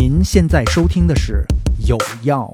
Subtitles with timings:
[0.00, 1.44] 您现在收听的是
[1.88, 2.48] 《有药》。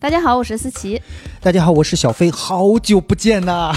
[0.00, 1.00] 大家好，我是思琪。
[1.40, 3.72] 大家好，我是小飞，好久不见呐，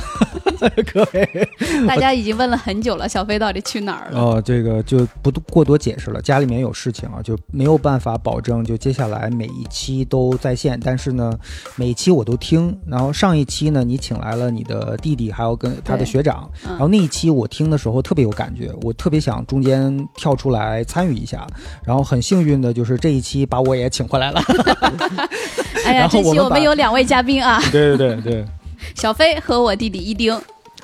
[0.93, 1.49] 各位。
[1.87, 4.19] 大家已经问了很久了，小飞到底去哪儿了？
[4.19, 10.79] 哦，这个就不过多解释了，家里面有事情啊，就没有办法保证就接下来每一期都在线。
[10.83, 11.37] 但是呢，
[11.75, 12.77] 每一期我都听。
[12.87, 16.49] 然后上一期呢，你请来了你的弟弟，还有跟他的学长。
[16.63, 21.45] 然后那一期我听的时候特别有感觉，我特别想中间跳出来参与一下。
[21.83, 24.41] 然后很幸运的就是这一期把我也请回来了。
[25.85, 27.61] 哎呀， 这期我们有两位嘉宾啊。
[27.71, 28.45] 对对对对，
[28.95, 30.39] 小飞和我弟弟一丁。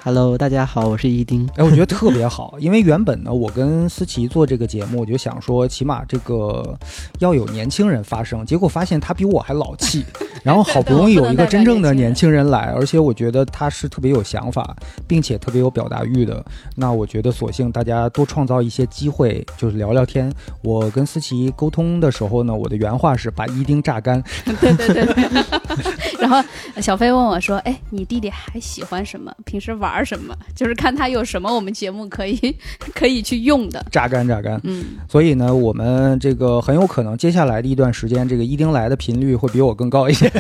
[0.06, 1.48] Hello，大家好，我是一丁。
[1.56, 6.78] 哎，我觉得特别好， 因为原本呢，我跟思琪做这个节目，我就想说，起码这个
[7.20, 8.46] 要有年轻人发声。
[8.46, 10.04] 结果发现他比我还老气，
[10.44, 14.76] 然后好不容易有一个真正的年轻人来，而且我觉得他是特别有想法，
[15.08, 16.44] 并且特别有表达欲的。
[16.76, 20.30] 那我觉得，索性大家多创造一些机会，就是聊聊天。
[20.62, 24.22] 我跟思琪沟通的时候呢，我的原话是把一丁榨干。
[24.44, 25.44] 对 对对。
[26.20, 26.44] 然后
[26.82, 29.34] 小飞问我说：“哎，你弟弟还喜欢什么？
[29.46, 30.36] 平时玩？”玩什么？
[30.56, 32.56] 就是看他有什么我们节目可以
[32.96, 34.60] 可以去用的，榨干榨干。
[34.64, 40.32] 嗯，所以呢，我们这个很有可能接下来的一段时间，这个一丁来的频率会比我更高一些。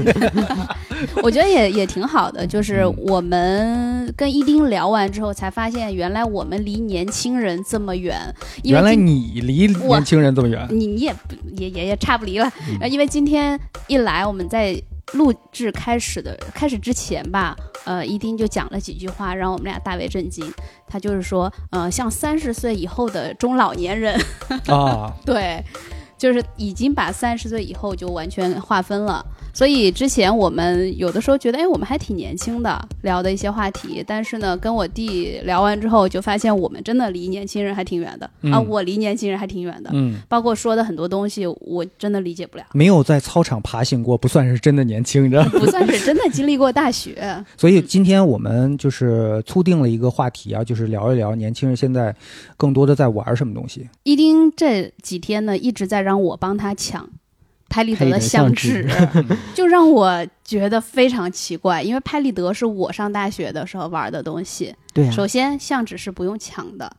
[1.21, 8.17] 我觉得也也挺好的，就是我们跟一丁聊完之后，才发现原来我们离年轻人这么远。
[8.63, 11.13] 原来你离年轻人这么远，你你也
[11.57, 12.51] 也也也差不离了。
[12.89, 14.81] 因为今天一来，我们在。
[15.13, 20.51] 录制开始的开始之前吧，呃，一丁就讲了几句话，让我们俩大为震惊。
[20.87, 24.19] 他就是说，呃，像三十岁以后的中老年人
[24.67, 25.63] 啊， 对，
[26.17, 29.25] 就是已经把三十岁以后就完全划分了。
[29.53, 34.03] 所以之前我们有的时候觉得，哎，我们还挺年轻的，聊的一些话题。
[34.05, 38.59] 但是呢，跟我弟聊完之后，就发现我们真的离年轻人还挺远的啊！
[38.59, 42.65] 我离年轻人还挺远的，嗯，包括说的很多东西，我真的理解不了。
[42.73, 47.45] 没有在操场爬行过，不算是真的年轻，你知道吗，不算是真的经历过大学。
[47.55, 52.15] 所以今天我们就是促定了一个话题啊，就是聊一聊年轻人现在
[52.57, 53.87] 更多的在玩什么东西。
[54.01, 57.07] 一丁这几天呢，一直在让我帮他抢。
[57.73, 58.87] 拍立得的相纸，
[59.55, 64.71] 就让我觉得非常奇怪，因为拍立得是我上大学的时候玩的东西。
[64.93, 66.95] 对，首先相纸是不用抢的，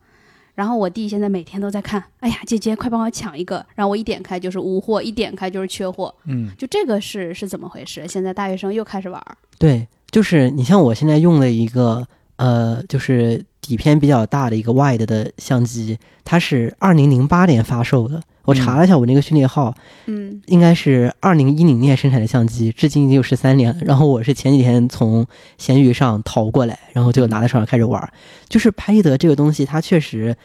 [0.56, 6.12] 然后我弟现在每天都在看，哎呀，姐姐快帮我抢一个，然后我一点开就是无货，一点开就是缺货。
[6.24, 8.04] 嗯，就这个是是怎么回事？
[8.08, 9.22] 现在大学生又开始玩？
[9.56, 12.04] 对，就是你像我现在用了一个
[12.34, 18.20] 呃，就是底片比较大的一个 wide 的相机，它是二零零八年发售的。
[18.44, 19.74] 我查了一下，我那个序列号，
[20.06, 23.74] 嗯，应该是二零一零年生产的相机，至今已经有十三年。
[23.84, 28.12] 然后我是前几天从闲鱼上淘过来，然后就拿在手上开始玩。
[28.48, 30.36] 就是拍立得这个东西，它确实，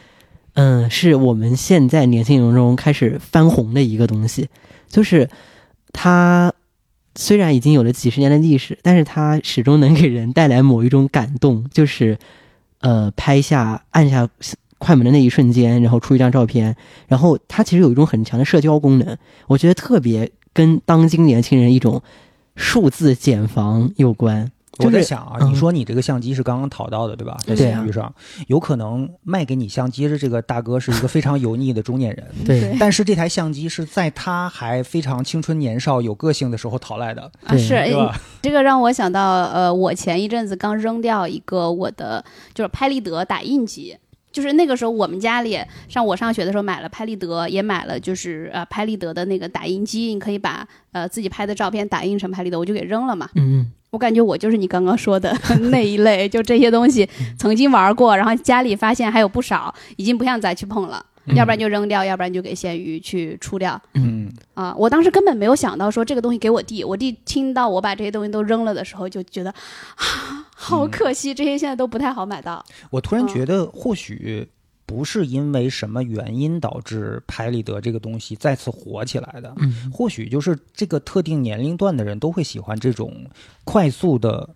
[0.54, 4.48] 嗯，是我们现在年轻人中开始翻红的一个东西。
[4.88, 5.28] 就是
[5.92, 6.52] 它
[7.16, 12.18] 虽然已经有了几十年的历史，但是它始终能给人带来某一种感动，就是
[12.80, 14.26] 呃，拍下按下。
[14.80, 16.74] 快门的那一瞬间，然后出一张照片，
[17.06, 22.02] 然后它其实有一种很强的社交功能，我觉得特别跟当今年轻人一种
[22.56, 24.50] 数字减房有关。
[24.78, 27.36] 我在想啊，你说你这个相机是刚刚淘到的，对吧？
[27.44, 28.10] 在闲鱼上，
[28.46, 32.26] 有可能卖给你相机的这个大哥是一个非常油腻的中年人。
[32.46, 32.74] 对。
[32.80, 37.30] 但是这台相机是在他还非常青春年少、有个性的时候淘来的。
[37.44, 37.74] 啊，是。
[38.40, 42.24] 这个让我想到，呃，我前一阵子刚扔掉一个我的
[42.54, 43.98] 就是拍立得打印机。
[44.40, 53.28] 就是那个时候，我们家里上我上学的时候买了拍立得，也买了就是呃拍立得的那个打印机，你可以把呃自己拍的照片打印成拍立得，我就给扔了嘛。
[53.34, 55.36] 嗯，我感觉我就是你刚刚说的
[55.70, 57.06] 那一类，就这些东西
[57.38, 61.04] 曾经玩过，然后家里发现还有不少，已经不想再去碰了。
[61.26, 63.80] 要不然就扔掉，要不然就给咸鱼去出掉。
[63.94, 72.64] 嗯啊，我当时根本没有想到说这个东西给我弟，我弟听到我把这些东西都扔了的时候，就觉得啊，好可惜，这些现在都不太好买到。
[72.90, 74.48] 我突然觉得，或许
[74.86, 83.24] 不是因为什么原因导致拍立得这个东西再次火起来的，嗯，或许就是这个特定年龄段的人都会喜欢这种
[83.64, 84.50] 快速的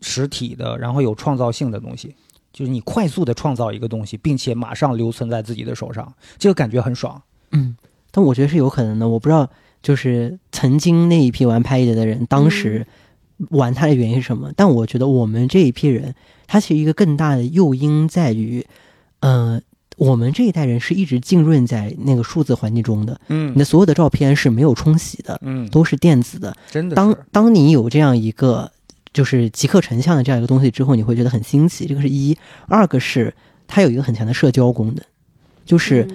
[0.00, 2.14] 实体的，然后有创造性的东西。
[2.54, 7.20] 就是你快速的创造一个东西，并且马上留存在自己的手上，这个感觉很爽。
[7.50, 7.76] 嗯，
[8.12, 9.08] 但我觉得是有可能的。
[9.08, 9.50] 我不知道，
[9.82, 12.86] 就是曾经那一批玩拍立得的人，当时
[13.50, 14.52] 玩它的原因是什么？
[14.56, 16.14] 但我觉得我们这一批人，
[16.46, 18.64] 它其实一个更大的诱因在于，
[19.18, 19.60] 呃，
[19.96, 23.20] 我们这一代人是一直浸润在那个数字环境中的。
[23.26, 26.56] 嗯，你的所有的照片是没有冲洗的，嗯，都是电子的。
[26.70, 26.94] 真的。
[26.94, 28.70] 当当你有这样一个。
[29.14, 31.86] 就是即刻成像的这样一个东西之后，你会觉得很新奇。
[31.86, 32.36] 这个是一，
[32.68, 33.32] 二个是
[33.68, 34.96] 它有一个很强的社交功能，
[35.64, 36.06] 就是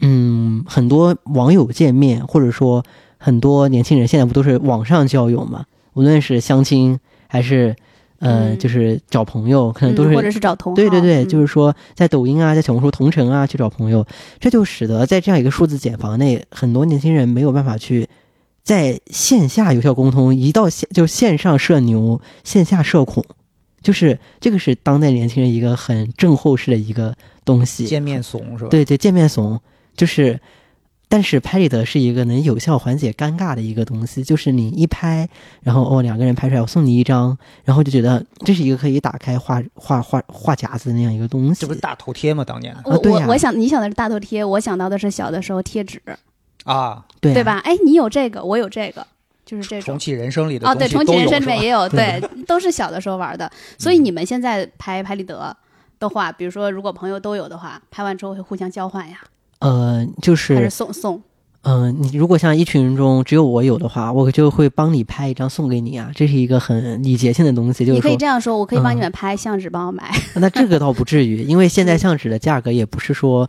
[0.00, 2.82] 嗯，很多网友见面，或者说
[3.18, 5.66] 很多年轻人现在不都是网上交友嘛？
[5.92, 7.76] 无论是相亲还是
[8.20, 14.06] 呃，就是找朋友，可能都是或者是找同对对对，就是说在抖音啊，在小红书同城啊去找朋友，
[14.40, 18.08] 这就使得在这样一个数字茧房内，很多年轻人没有办法去。
[18.68, 23.24] 在线下有效沟通，一到线就线上社牛，线下社恐，
[23.80, 27.16] 就是这个是当代年轻人一个很正后式的一个
[27.46, 27.86] 东西。
[27.86, 28.68] 见面怂是吧？
[28.68, 29.58] 对对，见面怂
[29.96, 30.38] 就是，
[31.08, 34.22] 但是拍立得是一个能有效缓解尴尬的一个东西。
[34.22, 35.26] 就是你一拍，
[35.62, 41.62] 然后哦两个人拍出来，我送你一张，然后就觉得这是一个可以打开画画画画夹子的那样一个东西。
[41.62, 42.44] 这不是大头贴吗？
[42.44, 46.02] 当年我我我想你想的是大头贴，我想到的是小的时候贴纸。
[46.68, 47.58] 啊，对对吧？
[47.64, 49.06] 哎，你有这个，我有这个，
[49.46, 53.50] 就是这种重启人生里的哦，对，重启人生里面也有，对，都是小的时候玩的。
[53.78, 55.56] 所以你们现在拍拍立得
[55.98, 59.18] 的话，比如说如果朋友都有的话，拍完之后会互相交换呀？
[59.60, 61.22] 呃，就是还是送送。
[61.70, 67.84] 嗯，你如果像一群人中只有我有的话，我就会帮你拍一张送给你啊，这是一个很礼节性的东西。
[67.84, 70.10] 就是你可以这样说，我可以帮你们拍相纸，帮我买。
[70.36, 73.46] 那这个倒不至于，因为现在相纸的价格也不是说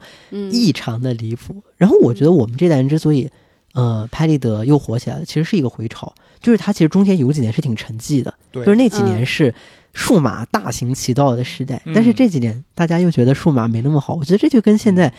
[0.52, 1.64] 异常的离谱。
[1.78, 3.30] 然后我觉得我们这代人之所以
[3.74, 9.56] 呃拍立得又火起来了，其实是一个回潮，就是它其实中间有几年是挺沉寂的，就是那几年是
[9.94, 14.16] 数码大行其道的时代，但是这几年大家又觉得数码没那么好。
[14.16, 15.14] 我觉得这就跟现在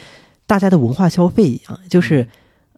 [0.46, 2.28] 大家的文化消费一样，就是。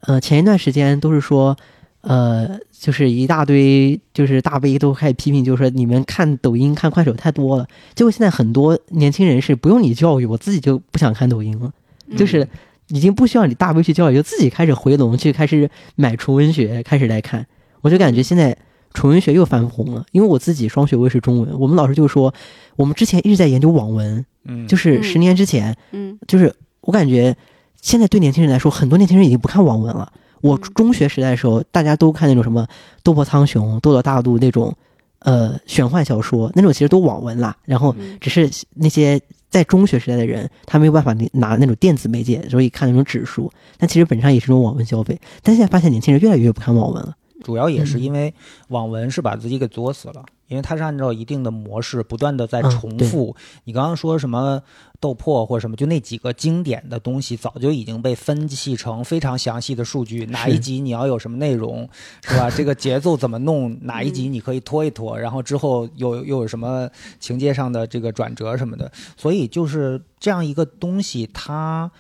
[0.03, 1.57] 呃，前一段时间都是说，
[2.01, 7.67] 呃，就是一大堆就是大 V 都开始批评，就是说你们看抖音、看快手太多了。
[7.95, 11.73] 结果现在很多年轻人是不用你教育，我自己就不想看抖音了，
[12.17, 12.49] 就是
[12.89, 17.47] 已经不需要你大 V 去教育，就自己开始回笼去开始买纯文学，开始来看。
[17.81, 18.57] 我就感觉现在
[18.93, 22.35] 纯文学又翻红了，因为我自己双学位是中文，我们老师就说，
[22.75, 27.37] 我们之前一直在研究网文，嗯，就是十年之前，嗯，就是我感觉。
[27.83, 30.11] 现在对年轻人来说，很多年轻人已经不看网文了。
[30.41, 32.63] 我中学时代的时候，大家都看那种什么
[33.03, 34.75] 《斗破苍穹》《斗罗大陆》那种，
[35.19, 37.57] 呃，玄幻小说，那种其实都网文啦。
[37.65, 39.21] 然后只是那些
[39.51, 43.53] 在中学时代的人，他没有办法拿那种电子媒介，所以看那种纸书。
[43.77, 45.21] 但其实本质上也是种网文消费。
[45.43, 48.33] 但现在发现年轻人越来越不看网文了，主要也是因为
[48.69, 50.25] 网文是把自己给作死了。
[50.49, 53.35] 因为它是按照一定的模式不断的在重复。
[53.65, 54.61] 你刚刚说什么
[55.03, 60.25] 斗破或者什么，就那几个经典的东西，早就已经被分析成非常详细的数据。
[60.27, 61.89] 哪一集你要有什么内容，
[62.25, 62.49] 是吧？
[62.49, 63.77] 这个 节奏怎么弄？
[63.83, 66.89] 哪一集你可以拖一拖，然后之后又又有什么
[67.19, 68.91] 情节上的这个转折什么的。
[69.17, 71.91] 所以就是这样一个东西，它。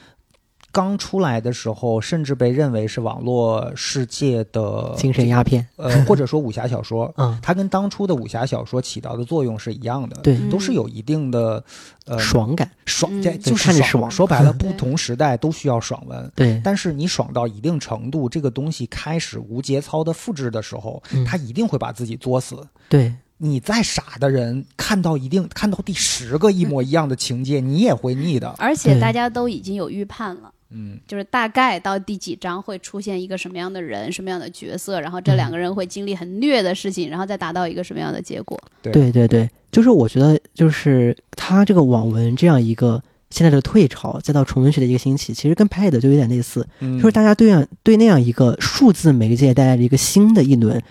[0.72, 7.12] 刚出来的时候，甚至被认为是网络世界的精神鸦片，呃，或者说武侠小说。
[7.18, 11.62] 嗯，它跟当初的武侠小说起到的作用是一样的，对，都是有一定的
[12.06, 14.10] 呃爽感，爽在就是爽。
[14.10, 16.60] 说白了，不同时代都需要爽文，对。
[16.64, 22.56] 但是你爽到一定程度，这个东西开始无节操的复制的时候，它一定会把自己作死。
[22.88, 28.48] 对你再傻的人，看到一定看到第十个一模一样的情节，你也会腻的。
[28.58, 30.50] 而且大家都已经有预判了。
[30.74, 38.58] 嗯，就是大概到第几章会出现一个什么样的人，什么样的角色，然后这两个人会经历很虐的事情，然后再达到一个什么样的结果？
[38.80, 50.82] 对对对，就是我觉得，就是他这个网文这样一个现在的退潮，再到纯文学的一个兴起，其实跟拍的就有点类似，就是大家对样对那样一个数字媒介带来了一个新的一轮，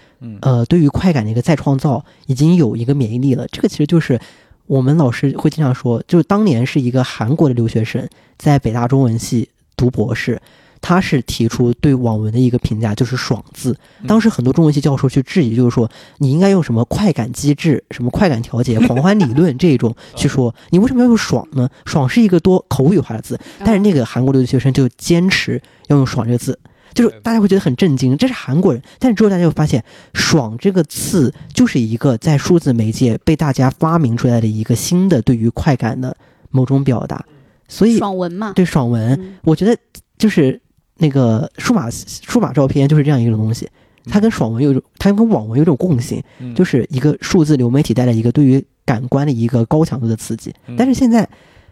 [0.41, 3.47] 呃，对于快感的一个再创造，已经有一个免疫力了。
[3.47, 4.19] 这个其实就是
[4.67, 9.49] 我们老师会经常说，就是当年是一个韩国的留学生在北大中文系。
[9.75, 10.41] 读博士，
[10.81, 13.77] 他是提出对网文的一个评价，就是“爽”字。
[14.07, 26.57] 当时很多中文系教授去质疑，就是说你应该用什么快感机制、什么快感调节、狂欢理论这种 去说，你为什么要用“爽”呢？“爽”是一个多口语化的字，但是那个韩国留学生就坚持要用“爽”这个字，
[26.93, 28.81] 就是大家会觉得很震惊，这是韩国人。
[28.97, 36.15] 但是之后大家会发现，“爽”这个字就是一个在数字媒介被大家发明出来的一个新的对于快感的
[36.49, 37.23] 某种表达。
[37.71, 39.75] 所以爽文嘛，对爽文，我觉得
[40.17, 40.61] 就是
[40.97, 43.67] 那个数码数码照片就是这样一种东西，
[44.07, 46.21] 它跟爽文有种，它跟网文有种共性，
[46.53, 50.53] 就是一个数字流媒体带来一个对于感官的一个高强度的刺激。
[50.77, 51.27] 但是现在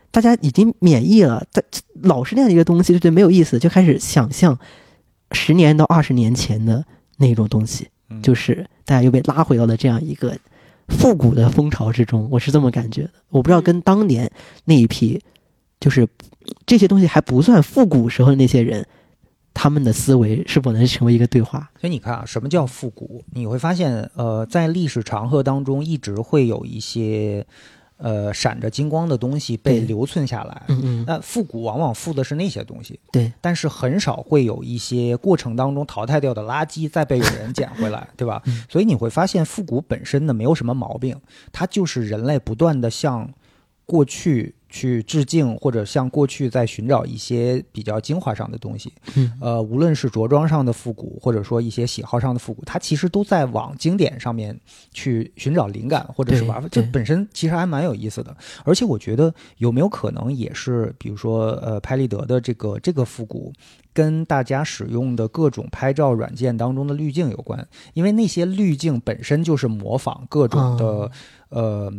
[0.10, 1.62] 大家已经免疫了，在
[2.02, 4.58] 老是那样的一个东西就觉得没有意思，就开始想象
[5.34, 6.86] 十年到二十年前的
[7.18, 7.90] 那种东西，
[8.24, 10.34] 就是大家又被拉回到了这样一个
[10.88, 12.26] 复古的风潮之中。
[12.32, 14.32] 我是这么感觉的，我不知道跟当年
[14.64, 15.22] 那一批。
[15.80, 16.08] 就是
[16.66, 18.86] 这些东西还不算复古时候的那些人，
[19.54, 21.70] 他们的思维是否能成为一个对话。
[21.80, 23.24] 所以你看啊，什么叫复古？
[23.34, 27.46] 你会发现，呃，在历史长河当中，一直会有一些。
[28.02, 30.62] 呃，闪着金光的东西被留存下来。
[30.70, 31.04] 嗯嗯。
[31.06, 32.98] 那复古往往复的是那些东西。
[33.12, 33.30] 对。
[33.42, 38.42] 但是很少会有一些过程当中淘汰掉的垃圾再被有人捡回来，对吧？
[38.70, 41.20] 所以你会发现复古本身呢没有什么毛病，
[41.52, 43.30] 它就是人类不断的向
[43.90, 44.54] 过去。
[44.72, 48.94] 去致敬，或者向过去在寻找一些比较精华上的东西。
[49.16, 54.56] 嗯，呃，无论是着装上的复古，或者说一些喜好上的复古，它其实都在往经典上面
[54.94, 56.64] 去寻找灵感，或者是玩。
[56.70, 58.38] 这本身其实还蛮有意思的。
[58.64, 63.52] 而且我觉得有没有可能也是，比如说呃，拍立得的这个这个复古，
[63.92, 67.68] 跟大家使用的各种拍照软件当中的滤镜有关？
[67.96, 71.12] 因为那些滤镜本身就是模仿各种的
[71.50, 71.92] 呃。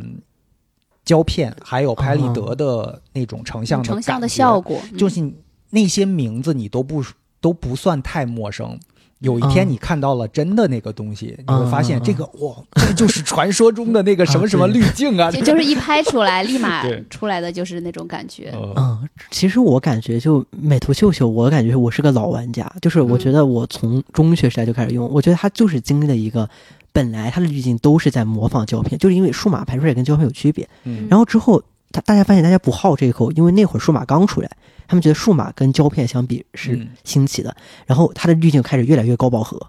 [1.11, 5.29] 胶片还有拍立得的那种成像的成像的效果，就是
[5.71, 7.03] 那些名字你都不
[7.41, 8.79] 都不算太陌生。
[9.19, 15.33] 有一天你看到了真的那个东西，你会发现这个 哇，这就是传说中的那个什么什么滤镜啊！
[15.33, 18.55] 就就是一拍出来， 立马出来的就是那种感觉。
[18.77, 26.49] 嗯，其实我感觉就美图秀秀，我感觉我是个老玩家，就是我觉得我从中学时代就开始用，我觉得它就是经历了一个。
[26.93, 30.69] 本来它的滤镜都是在模仿胶片，就是因为数码拍出来跟胶片有区别。
[30.85, 34.51] 嗯，然后之后，他大家发现大家不好这一口，因为那会儿数码刚出来，
[34.89, 37.55] 他们觉得数码跟胶片相比是新奇的。
[37.87, 39.61] 然后它的滤镜开始越来越高饱和，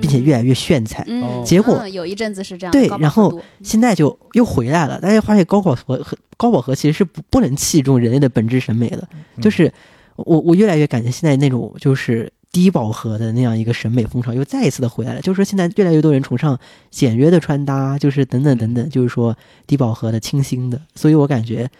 [0.00, 1.04] 并且越来越炫彩。
[1.06, 2.72] 嗯，结果有一阵子是这样。
[2.72, 5.00] 对，然后现在就又回来了。
[5.00, 9.06] 大家发现高饱和和高饱和其实是不不能器重人类的本质审美的。
[9.40, 9.72] 就是
[10.16, 12.32] 我我越来越感觉现在那种就是。
[12.52, 16.58] 低饱和的那样一个审美风潮又再一次的回来了，就是说现在越来越多人崇尚
[16.90, 20.80] 简约的穿搭，就是等等等等，就是说低饱和的、清新的。
[20.94, 21.70] 所以我感觉，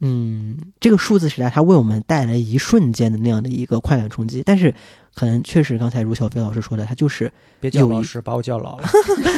[0.00, 4.74] 嗯，这个数字时代它为我们带来一瞬间的那样的一个快感冲击，但是
[5.14, 7.30] 可能确实刚才如小飞老师说的，他就是
[7.60, 8.88] 别叫老师，把我叫老了。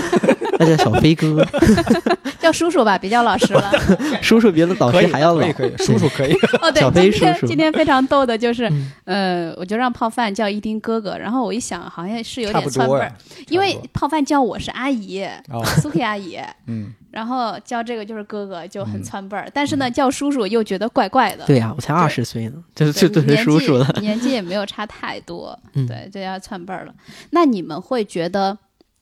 [0.58, 1.46] 那叫小飞哥，
[2.40, 3.70] 叫叔叔吧，别叫老师了。
[4.22, 6.32] 叔叔别的老师还要老，可以，叔叔可以。
[6.62, 7.46] 哦，对，小飞叔叔。
[7.46, 8.72] 今天非常逗的就是，
[9.04, 13.12] 呃，我就让泡饭叫一丁哥哥，然后我一想，好像是有点窜辈儿，
[13.48, 15.26] 因为泡饭叫我是阿姨，
[15.82, 19.46] 苏 K 阿姨，嗯，然后叫这个就是哥哥，就很窜辈儿。
[19.52, 21.44] 但是呢，叫叔叔又觉得怪怪的。
[21.44, 26.94] 对呀，我才二十岁呢，就就都是叔叔了，年纪也没有差太多，对，就要窜辈儿了。
[27.30, 28.58] 那你们会觉得？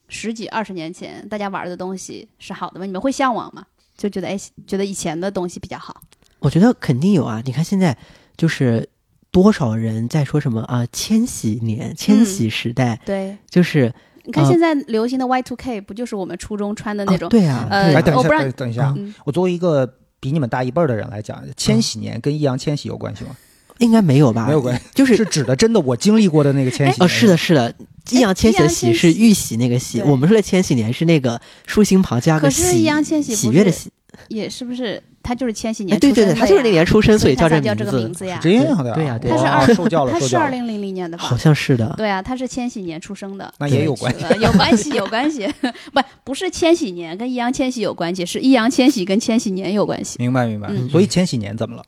[0.06, 2.85] 十几二十年前，大家玩的东西是好的吗？
[2.85, 3.64] 你们会向往吗？
[3.97, 5.99] 就觉得哎，觉得以前的东西比较好。
[6.40, 7.42] 我觉得肯定有啊！
[7.47, 7.97] 你看现在，
[8.37, 8.87] 就是
[9.30, 10.87] 多少人在说什么啊？
[10.92, 13.92] 千禧年、千禧时代，对，就是
[14.25, 17.30] 你看现在流行的 Y two K，不就是我们初中穿的那种？
[17.30, 17.66] 对啊。
[17.71, 18.94] 呃，等一下，等一下，
[19.25, 19.90] 我作为一个
[20.21, 23.35] 比你们大一辈儿的人来讲，千禧年跟易烊千玺有关系吗？
[23.78, 24.47] 应该没有吧？
[24.47, 27.00] 没有关系，就是是指的真的我经历过的那个千禧。
[27.00, 27.75] 哦，是的，是的。
[28.11, 32.62] 易烊千玺的玺是玉玺那个玺，我们说的千禧年是那个竖心旁加个喜。
[32.62, 33.90] 可是易烊千玺喜悦的喜，
[34.28, 35.02] 也是不是？
[35.23, 38.38] 他就是千禧年对对对，他就是那年出生，所以叫这个名字呀。
[38.43, 41.25] 这样的对呀，他是二受教了，他是二零零零年的吧？
[41.25, 41.95] 好像是的。
[41.97, 45.50] 对啊，他是千禧年出生的，那也有关系，有关系，有关系。
[45.95, 50.16] 不，不是千禧年跟易烊千玺有关系，是易烊千玺跟千禧年有关系。
[50.19, 50.71] 明白明白。
[50.90, 51.83] 所以千禧年怎么了？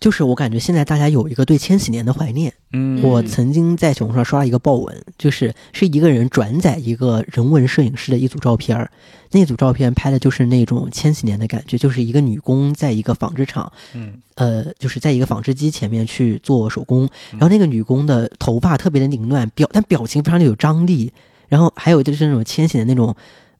[0.00, 2.52] 就是我感觉现在大家有一个对千禧年的怀念。
[2.72, 8.90] 嗯，我曾经在小红书上刷了一个爆文，就是是一个人转载一个人文摄影师的一组照片儿，
[9.32, 21.12] 那组照片拍的就是那种千禧年的感觉，就是一个女工在一个纺织厂，嗯，呃，就是在一个纺织机前面去做手工，然后那个女工的头发特别的凌乱，表但表情非常的有张力，
[21.48, 23.16] 然后还有就是那种千禧的那种。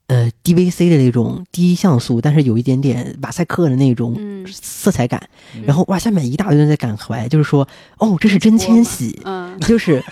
[0.09, 4.17] 呃，DVC 的那种低像素，但是有一点点马赛克的那种
[4.51, 5.23] 色彩感，
[5.67, 10.03] 然后哇，下面一大堆人在感怀，就是说，哦，这是真千玺，嗯，就是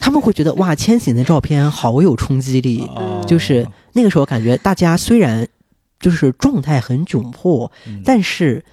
[0.00, 2.84] 他们会觉得哇，千玺的照片好有冲击力，
[3.28, 5.46] 就是那个时候感觉大家虽然
[6.00, 7.70] 就是状态很窘迫，
[8.04, 8.64] 但是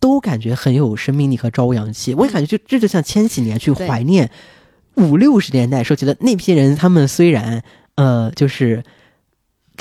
[0.00, 2.12] 都感觉很有生命力和朝阳气。
[2.14, 4.28] 我也感觉就这就像千禧年去怀念
[4.96, 7.62] 五六十年代时候，觉得那批人他们虽然
[7.94, 8.82] 呃就是。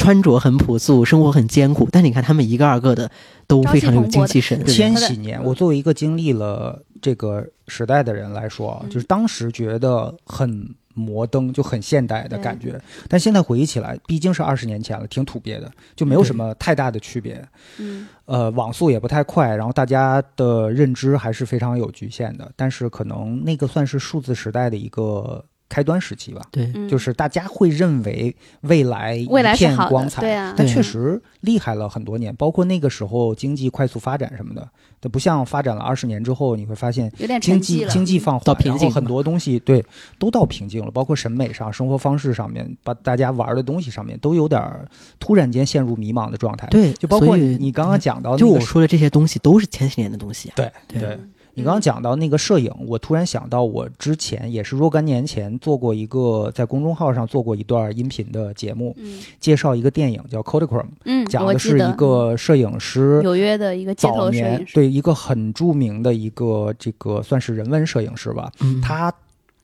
[0.07, 3.11] 穿着很朴素，生活很艰苦，但你看他们一个二个的
[3.45, 4.65] 都非常有精气神。
[4.65, 12.81] 千禧年，我作为一个经历了这个时代的人来说，就是当时觉得很摩登，就很现代的感觉。
[13.09, 17.45] 但现在回忆起来，毕竟是二十年前了，挺土鳖的，就没有什么太大的区别。
[17.77, 22.49] 嗯，呃，网速也不太快，然后大家的认知还是非常有局限的。
[22.55, 25.43] 但是可能那个算是数字时代的一个。
[25.69, 26.41] 开端时期吧。
[26.89, 34.67] 就是大家会认为未来未来一片是好的光彩，对啊但确实厉害了很多年，包括那个时候经济快速发展什么的，
[35.01, 37.87] 它不像发展了二十年之后，你会发现有点经沉寂了。
[37.87, 39.83] 济经济放缓，然后很多东西对
[40.17, 44.87] 都到瓶颈了，包括审美上、生活方式上面，把大家玩的东西上面都有点儿
[45.19, 50.53] 突然间陷入迷茫的状态。，对，就包括你刚刚讲到那就我说的这些东西都是前几年的东西啊。
[50.55, 51.19] 对对对。
[51.57, 64.75] 你刚刚讲到那个摄影，我突然想到，我之前也是若干年前做过一个在公众号上做过一段音频的节目，嗯介绍一个电影叫《Kodachrome》，嗯，讲的是一个摄影师纽约的一个街早头摄年影师。
[64.75, 69.11] 对一个很著名的一个这个算是人文摄影师吧，嗯，他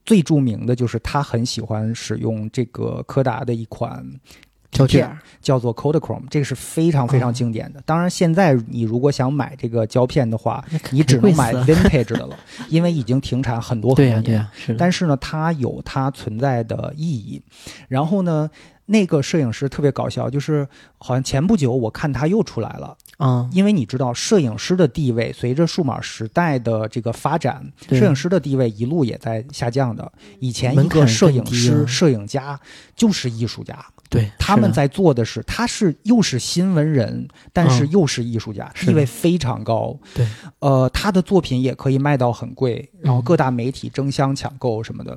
[0.04, 7.82] 最著名的就是他很喜欢使用这个柯达的一款片胶卷儿，叫做 Kodachrome，这个是非常非常经典的。
[7.86, 12.38] 当然，现在你如果想买这个胶片的话，你只能买 vintage 的了，
[12.70, 14.24] 因为已经停产很多 很多对呀、年。
[14.24, 14.74] 对呀、是。
[14.75, 17.42] 但是呢，它有它存在的意义。
[17.88, 18.50] 然后呢，
[18.86, 30.12] 那个摄影师特别搞笑，就是好像前不久我看他又出来了，啊，因为你知道，摄影师的地位随着数码时代的这个发展，摄影师的地位一路也在下降的。
[30.39, 32.60] 以前一个摄影师、啊摄影家
[32.96, 33.77] 就是艺术家，
[34.13, 37.89] 对，他们在做的是，他是又是新闻人，但是嗯。
[37.93, 39.96] 又是艺术家，地位非常高。
[40.15, 40.25] 对，
[40.60, 45.15] 呃，他的作品也可以卖到很贵，然后嗯各大媒体争相抢购什么的。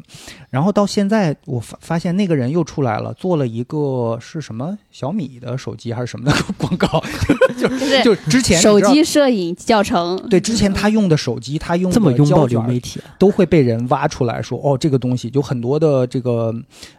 [0.50, 7.02] 然后到现在，我发发现那个人又出来了，做了一个是什么小米的手机还是什么的 广告，
[7.56, 10.16] 就就是就之前手机摄影教程。
[10.28, 16.54] 对，之前他用的手机，他用这么的拥抱流媒体啊，都会被人挖出来说，哦，这个东西就很多的这个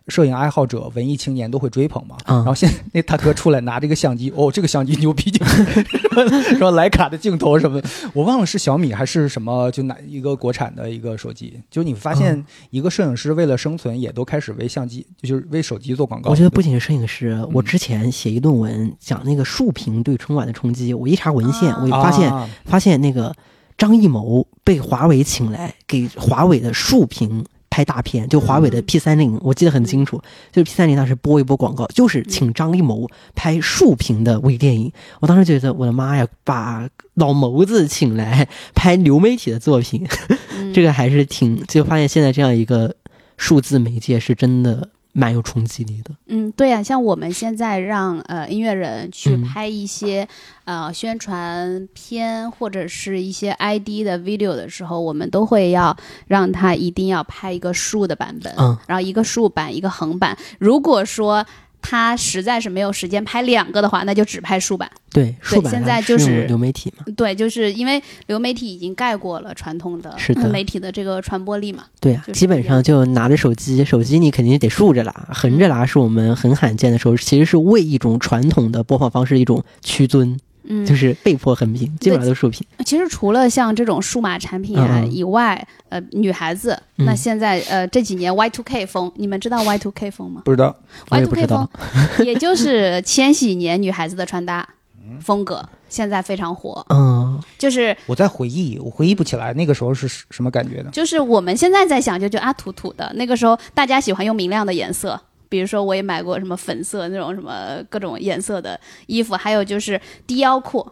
[0.07, 2.15] 摄影爱好者、文艺青年都会追捧嘛。
[2.25, 5.31] 嗯然后现在那大哥出来拿这个相机，哦，这个相机牛逼，
[6.49, 11.59] 什么徕卡的镜头什么的，我忘了是小米还是什么，就哪一个国产的一个手机。
[11.69, 16.29] 就你发现嗯一个摄影师为了生存，也都开始为相机，就是为手机做广告。
[16.31, 23.33] 我觉得不仅是摄影师，我之前写一论文讲那个竖屏对春晚的冲击，我一查文献，啊我发现、啊发现那个
[23.77, 27.45] 张艺谋被华为请来给华为的竖屏
[27.77, 28.85] 拍大片，就华为的嗯。
[28.87, 30.19] P 三零，我记得很清楚，
[30.51, 34.91] 就是 P 三零当时播一播广告，就是请张艺谋拍竖屏的微电影。
[35.19, 40.07] 我当时觉得我的妈呀，把老谋子请来拍流媒体的作品，
[40.57, 40.73] 嗯。
[40.73, 42.95] 这个还是挺就发现现在这样一个
[43.37, 46.11] 数字媒介是真的蛮有冲击力的。
[46.27, 50.27] 嗯，对呀、像我们现在让呃音乐人去嗯拍一些、
[50.65, 60.37] 呃宣传片或者是一些 ID 的 video 的时候，我们都会要让他一定要拍一个竖的版本，嗯然后一个竖版一个横版。
[60.59, 61.43] 如果说
[61.81, 64.89] 他实在是没有时间拍两个的话，那就只拍竖版。
[65.11, 67.05] 对，竖版现在就是流媒体嘛。
[67.15, 70.15] 对，就是因为流媒体已经盖过了传统的
[70.51, 71.85] 媒体的这个传播力嘛。
[71.99, 82.65] 对啊，就是基本上就拿着手机，手机你肯定得竖着拉，横着拉是我们很罕见的时候，其实是为一种传统的播放方式一种屈尊，嗯，就是被迫横屏，基本上都竖屏。
[82.85, 90.75] 其实除了像这种数码产品啊以外，呃，女孩子，嗯那现在呃这几年 Y two K 风，你们知道 Y two K 风吗不知道，
[91.09, 91.69] 我也不知？Y2K 风
[92.25, 94.67] 也就是千禧年女孩子的穿搭
[95.21, 96.85] 风格，现在非常火。
[96.89, 100.89] 嗯，就是我在回忆，我回忆不起来那个时候是什么感觉呢？
[100.91, 103.11] 就是我们现在在想，就觉得啊土土的。
[103.15, 105.19] 那个时候大家喜欢用明亮的颜色，
[105.49, 110.89] 比如说我也买过什么粉色那种什么各种颜色的衣服，还有就是低腰裤。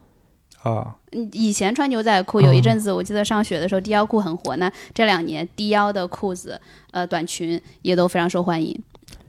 [0.64, 4.56] 啊，嗯，以前穿牛仔裤有一阵子，我记得上学的时候低腰裤很火。
[4.56, 6.60] 那这两年低腰的裤子、
[6.92, 8.76] 呃短裙也都非常受欢迎。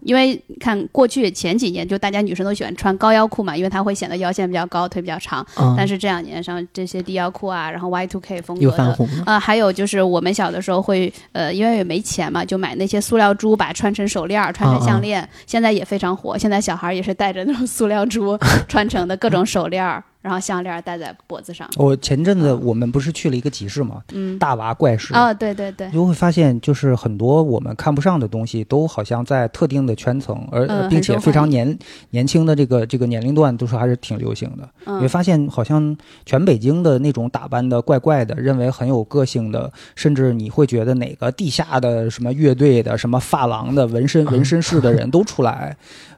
[0.07, 5.45] 因为看过去前几年，就大家女生都喜欢穿高腰裤嘛，因为它会显得腰线比较高，腿比较长。
[5.59, 8.97] 嗯但是这两年像这些低腰裤啊，然后 Y two K 风格的。
[9.27, 15.29] 呃，还有就是我们小的时候会，呃，因为也没钱嘛，就买那些塑料珠，把它穿成手链儿、穿成项链。
[15.45, 18.39] 现在也非常火，现在小孩儿也是带着那种塑料珠
[18.69, 21.71] 穿成的各种手链儿，然后项链戴在脖子上。
[21.77, 31.79] 我前阵子我们不是去了一个集市嘛，嗯，大娃怪市，哦，对对对，就会发现，就是很多我们看不上的东西，都好像在特定的圈层，而、嗯并且非常年
[32.11, 34.69] 年轻的这个这个年龄段，都是还是挺流行的。
[34.87, 45.77] 你会嗯发现，好像全北京的那种打扮的怪怪的，认为很有个性的，甚至你会觉得哪个地下的什么乐队的、什么发廊的、纹身嗯 纹身室的人都出来，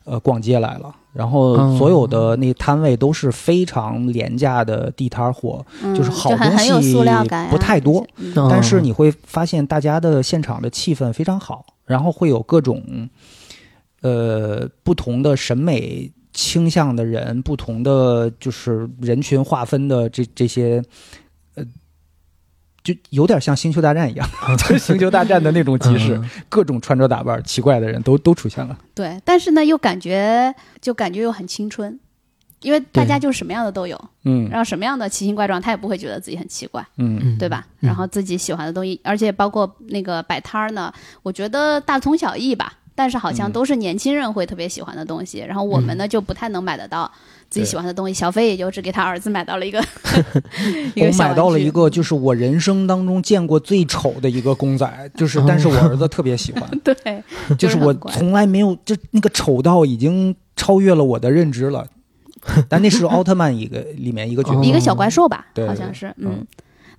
[0.09, 0.95] 呃，逛街来了。
[1.13, 6.95] 然后嗯所有的那摊位都是非常廉价的地摊货，嗯就是好东西
[7.27, 8.07] 感不太多。
[8.51, 13.09] 但是你会发现大家的现场的气氛非常好，然后会有各种
[14.03, 21.28] 呃不同的审美倾向的人，不同的就是人群划分的这这些呃
[22.95, 26.31] 就有点像星球大战一样， 就是星球大战的那种集市，嗯。
[26.49, 28.79] 各种穿着打扮奇怪的人都都出现了。
[28.95, 31.99] 对，但是呢，又感觉就感觉又很青春，
[32.63, 34.49] 因为大家就是什么样的都有，嗯。
[34.49, 36.85] 然后什么样的奇形怪状，他也不会觉得自己很奇怪。
[36.97, 37.19] 嗯。
[37.23, 37.67] 嗯，对吧？
[37.81, 37.87] 嗯。
[37.89, 45.39] 然后自己喜欢的东西，而且包括那个摆摊儿呢，我觉得大同小异吧，但是好像嗯都是年轻人会特别喜欢的东西。
[45.39, 47.09] 然后我们呢就不太能买得到
[47.49, 49.81] 自己喜欢的东西，小飞也就只给他儿子买到了一个
[50.97, 57.23] 一我买到了一个，就是我人生当中见过最丑的一个公仔，就是，但是我儿子特别喜欢， 对，
[57.57, 61.87] 就是我从来没有，就那个丑到已经超越了我的认知了。
[62.69, 66.47] 但那是奥特曼一个里面一个角色，哦一个小怪兽吧，好像是，嗯嗯。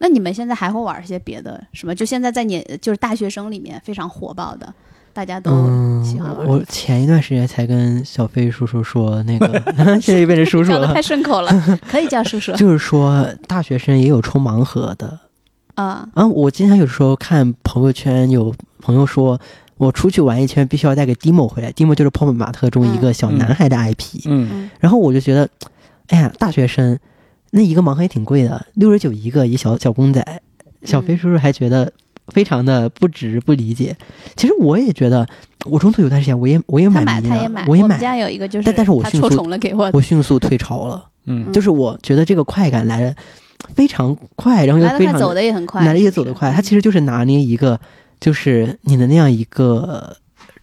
[0.01, 1.93] 那你们现在还会玩一些别的什么？
[1.93, 4.73] 就现在在年就是大学生里面非常火爆的，
[5.13, 6.47] 大家都嗯喜欢玩。
[6.47, 9.47] 我前一段时间才跟小飞叔叔说那个，
[10.01, 11.51] 现在又变成叔叔了太，顺口了，
[11.89, 15.19] 可以叫叔叔就是说大学生也有抽盲盒的。
[15.75, 16.07] 啊。
[16.13, 19.39] 啊，我经常有时候看朋友圈，有朋友说
[19.77, 25.47] 我出去玩一圈必须要带个 Demo 回来 Demo 就是泡泡玛特中一个小男孩的 IP，、嗯，嗯，然后我就觉得，
[26.07, 26.97] 哎呀，大学生
[27.51, 30.41] 那一个盲盒也挺贵的，六十九一个，一小小公仔。
[30.85, 31.91] 小飞叔叔还觉得
[32.29, 33.95] 非常的不值，不理解。
[34.35, 35.25] 其实我也觉得，
[35.65, 37.65] 我中途有段时间我也我也买，蛮迷的，他也买。
[37.67, 41.05] 我也买，们家有一个就是，但但是我抽迅速了给我，我迅速退潮了。
[41.25, 43.15] 嗯就是我觉得这个快感来的
[43.75, 46.51] 非常快，然后又非常走的也很快，来的也走得快。
[46.51, 47.79] 它其实就是拿捏一个，
[48.19, 50.15] 就是你的那样一个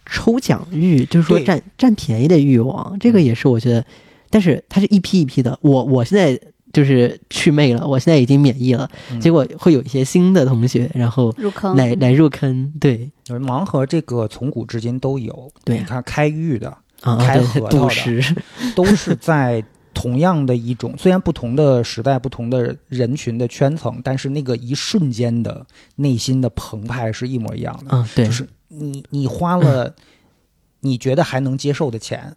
[0.05, 2.97] 抽奖欲，就是说占占便宜的欲望。
[2.99, 3.85] 这个也是我觉得，
[4.29, 5.57] 但是它是一批一批的。
[5.61, 6.37] 我我现在
[6.73, 12.71] 就是祛魅了，我现在已经免疫了，嗯结果会有一些新的同学，然后入坑来来入坑。
[12.79, 15.51] 对盲盒这个从古至今都有。
[15.63, 16.69] 对你看开玉的
[17.01, 18.35] 啊，开核桃的，
[18.75, 27.87] 都是在同样的一种，虽然不同的时代、不同的人群的圈层，但是那个一瞬间的内心的澎湃是一模一样的。
[27.91, 29.95] 嗯，对就，是你你花了
[30.81, 32.35] 你觉得还能接受的钱，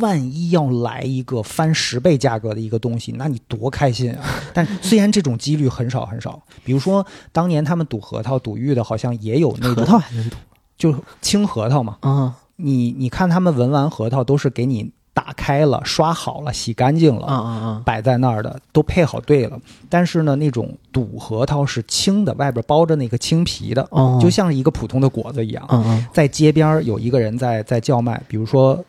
[0.00, 4.24] 万一要来一个翻十倍价格的一个东西，那你多开心啊！
[4.54, 10.36] 但虽然这种几率很少很少，比如说当年他们赌核桃、赌玉的，好像也有那核种，桃还能赌
[10.76, 11.98] 就青核桃嘛。
[12.00, 17.26] 啊你你看他们闻完核桃都是给你打开了、刷好了、洗干净了。
[17.26, 17.82] 啊啊啊！
[17.84, 25.66] 摆在那儿的都配好对了，但是呢，那种赌核桃是青的，外边包着那个青皮的，哦，就像一个普通的果子一样。
[25.70, 28.84] 嗯嗯在街边有一个人在在叫卖，比如说，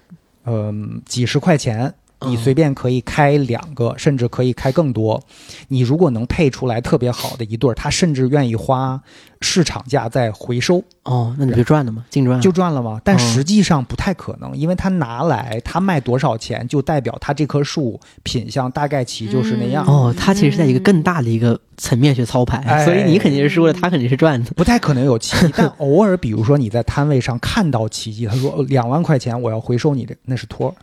[0.45, 1.93] 嗯、几十块钱，
[2.25, 5.21] 你嗯随便可以开两个，甚至可以开更多。
[5.67, 9.01] 你如果能配出来特别好的一对儿，他甚至愿意花
[9.41, 12.99] 市场价再回收，哦，那你就赚了吗，净赚就赚了吗？
[13.03, 19.85] 但嗯实际上不太可能，因为他拿来他卖多少钱，就代表他这棵树品相大概其就是那样。
[19.87, 24.51] 嗯哦，他其实在一个更大的一个层面去操盘，哎所以你肯定是输了，他肯定是赚的。
[24.51, 30.75] 不太可能有奇迹， 但偶尔，比如说你在摊位上看到奇迹，他说呃两万块钱我要回收你的，那是托儿。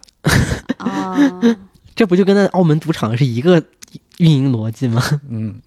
[0.79, 1.41] 啊。
[1.97, 3.63] 这不就跟那澳门赌场是一个
[4.19, 5.03] 运营逻辑吗？
[5.29, 5.61] 嗯，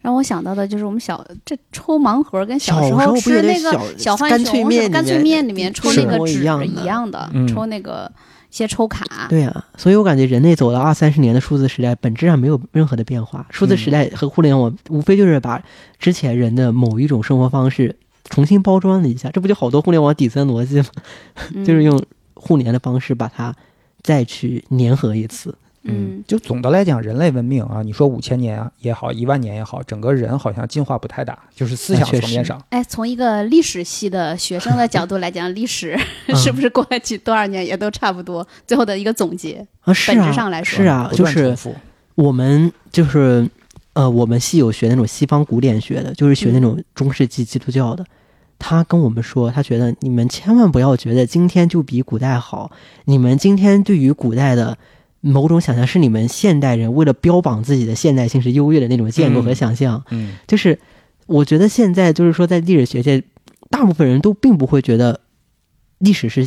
[0.00, 8.10] 让我想到的就是我们小这抽盲盒跟小时候不吃那个小小浣干脆熊面干脆面里面抽那个纸一样的一样的嗯，抽那个
[8.50, 9.28] 一些抽卡。
[9.28, 13.46] 对呀、所以我感觉人类走了二三十年的数字时代，本质上没有任何的变化。
[13.50, 15.62] 数字时代和互联网无非就是把
[16.00, 20.86] 之前人的某一种生活方式重新包装了一下，这不就好多互联网底层逻辑吗？
[21.54, 22.02] 嗯 就是用
[22.34, 23.54] 互联的方式把它
[24.08, 25.54] 再去粘合一次。
[25.82, 32.58] 嗯就总的来讲，人类文明啊，你说五千年啊也好，一万年也好，整个人好像进化不太大，就是思想层面上。
[32.70, 35.94] 哎，从一个历史系的学生的角度来讲，历史
[36.26, 38.46] 嗯 是不是过去多少年也都差不多？
[38.66, 41.54] 最后的一个总结，啊，是本啊，质上来说是啊，就是
[42.14, 43.46] 我们就是
[43.92, 48.04] 呃，我们系有学那种西方古典学的，就是学那种中世纪基督教的。
[48.58, 52.70] 他跟我们说，他觉得你们千万不要觉得今天就比古代好，
[53.04, 54.76] 你们今天对于古代的
[55.20, 60.04] 某种想象是你们现代人为了标榜自己的现代性是优越的那种建构和嗯想象。
[60.10, 60.78] 嗯就是
[61.26, 63.22] 我觉得现在就是说，在历史学界，
[63.70, 65.20] 大部分人都并不会觉得
[65.98, 66.46] 历史是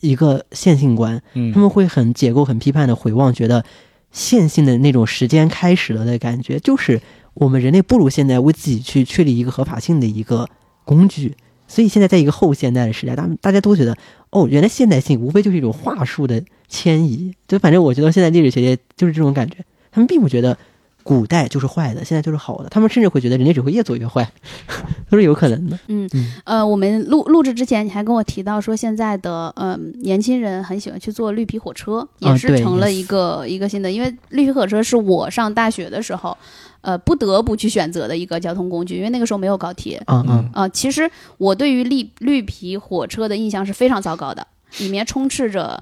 [0.00, 3.64] 一个线性观，嗯他们会很解构、很批判的回望，觉得
[4.10, 7.00] 线性的那种时间开始了的感觉，就是
[7.34, 10.48] 我们人类不如现在为自己去确立一个合法性的一个
[10.84, 11.36] 工具。
[11.72, 13.96] 所以现在在一个后现代的时代，大大家都觉得，
[14.28, 17.34] 哦，原来现代性无非就是一种话术的迁移。
[17.48, 19.56] 就反正我觉得现在历史学界就是这种感觉，
[19.90, 20.58] 他们并不觉得
[21.02, 22.68] 古代就是坏的，现在就是好的。
[22.68, 24.30] 他们甚至会觉得人类只会越做越坏，
[25.08, 25.78] 都是有可能的。
[25.88, 26.06] 嗯
[26.44, 36.36] 呃，我们录录制之前，你还跟我提到说，现在的嗯年轻人很喜欢去坐绿皮火车，也是成了一个一个新的，因为绿皮火车是我上大学的时候，
[36.82, 40.00] 呃不得不去选择的一个交通工具，因为那个时候没有高铁。
[40.06, 44.46] 嗯嗯啊，其实我对于绿绿皮火车的印象是非常糟糕的。
[44.78, 45.78] 里面充斥着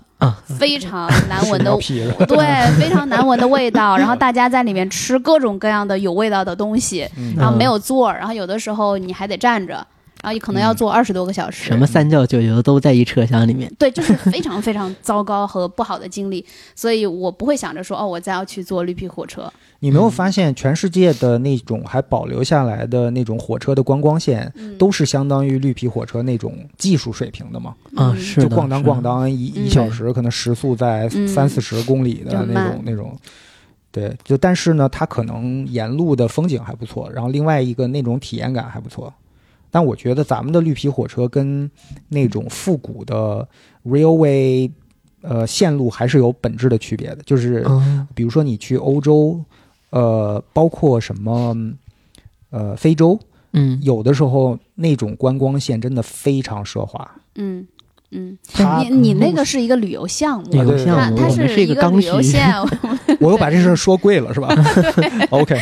[0.58, 1.70] 非常 难闻的，
[2.26, 3.96] 对，非常难闻的味道。
[3.96, 9.86] 然后大家在里面吃各种各样的有味道的东西，然后没有座，然后有的时候你还得站着。
[10.22, 13.72] 然后可能要坐二十多个小时，什么三教九流都在一车厢里面。
[13.78, 19.50] 对，就是非常非常糟糕和不好的经历，所以我不会想着说哦，我再要去坐绿皮火车。
[19.83, 27.74] 你没有发现全世界的那种还保留下来的那种火车的观光线，都是相当于绿皮火车那种技术水平的吗？
[27.96, 33.16] 啊，是就咣当咣当一一小时，可能时速在三四十公里的那种那种。
[33.92, 39.12] 对，就但是呢，它可能沿路的风景还不错，然后另外一个那种体验感还不错。
[39.70, 41.70] 但我觉得咱们的绿皮火车跟
[42.09, 43.46] 那种复古的
[43.87, 44.70] railway，
[45.22, 47.18] 呃，线路还是有本质的区别的。
[47.24, 47.64] 就是
[48.14, 49.42] 比如说你去欧洲，
[49.90, 51.56] 呃，包括什么，
[52.50, 53.18] 呃，非洲，
[53.52, 57.09] 嗯，有的时候那种观光线真的非常奢华。
[57.37, 57.66] 嗯
[58.11, 58.37] 嗯，
[58.80, 62.52] 你你那个是一个旅游项目，旅游项目，它是一个旅游线。
[63.20, 64.48] 我又把这事说贵了，是吧？
[65.30, 65.56] OK。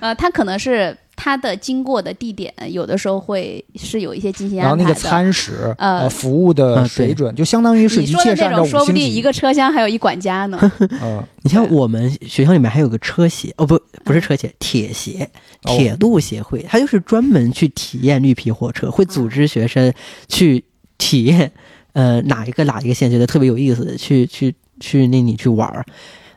[0.00, 0.96] 呃，它可能是。
[1.22, 10.58] 它的经过的地点有的时候会是有一些精心安排的，然后那个餐食呃服务的水准就相当于是一切那种，说不定一个车厢还有一管家呢。
[11.02, 15.28] 嗯，你像我们学校里面还有个车协哦，不不是车协，铁协，
[15.60, 19.92] 铁路协会，它就是专门去体验绿皮火车，会组织学生
[20.26, 20.64] 去
[20.96, 21.52] 体验，
[21.92, 25.84] 呃，哪一个哪一个线觉得特别有意思，去去去那里去玩儿。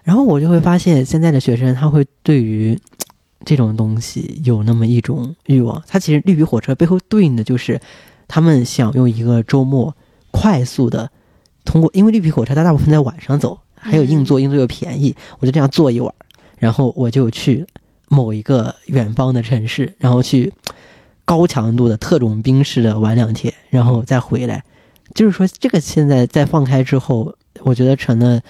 [0.04, 2.78] 然后我就会发现现在的学生他会对于。
[3.46, 7.80] 这种东西有那么一种欲望，它其实绿皮火车背后对应的就是，
[8.28, 9.96] 他们想用一个周末
[10.32, 11.10] 快速的
[11.66, 16.14] 通过，因为绿皮火车它大部分在晚上走，还有硬座，硬座又便宜，我就这样坐一晚，
[16.58, 17.66] 然后我就去
[18.08, 20.54] 某一个远方的城市，然后去
[21.26, 24.64] 高强度的特种兵式的玩两天，然后再回来。
[25.14, 28.42] 就是说，这个现在在放开之后，我觉得成了。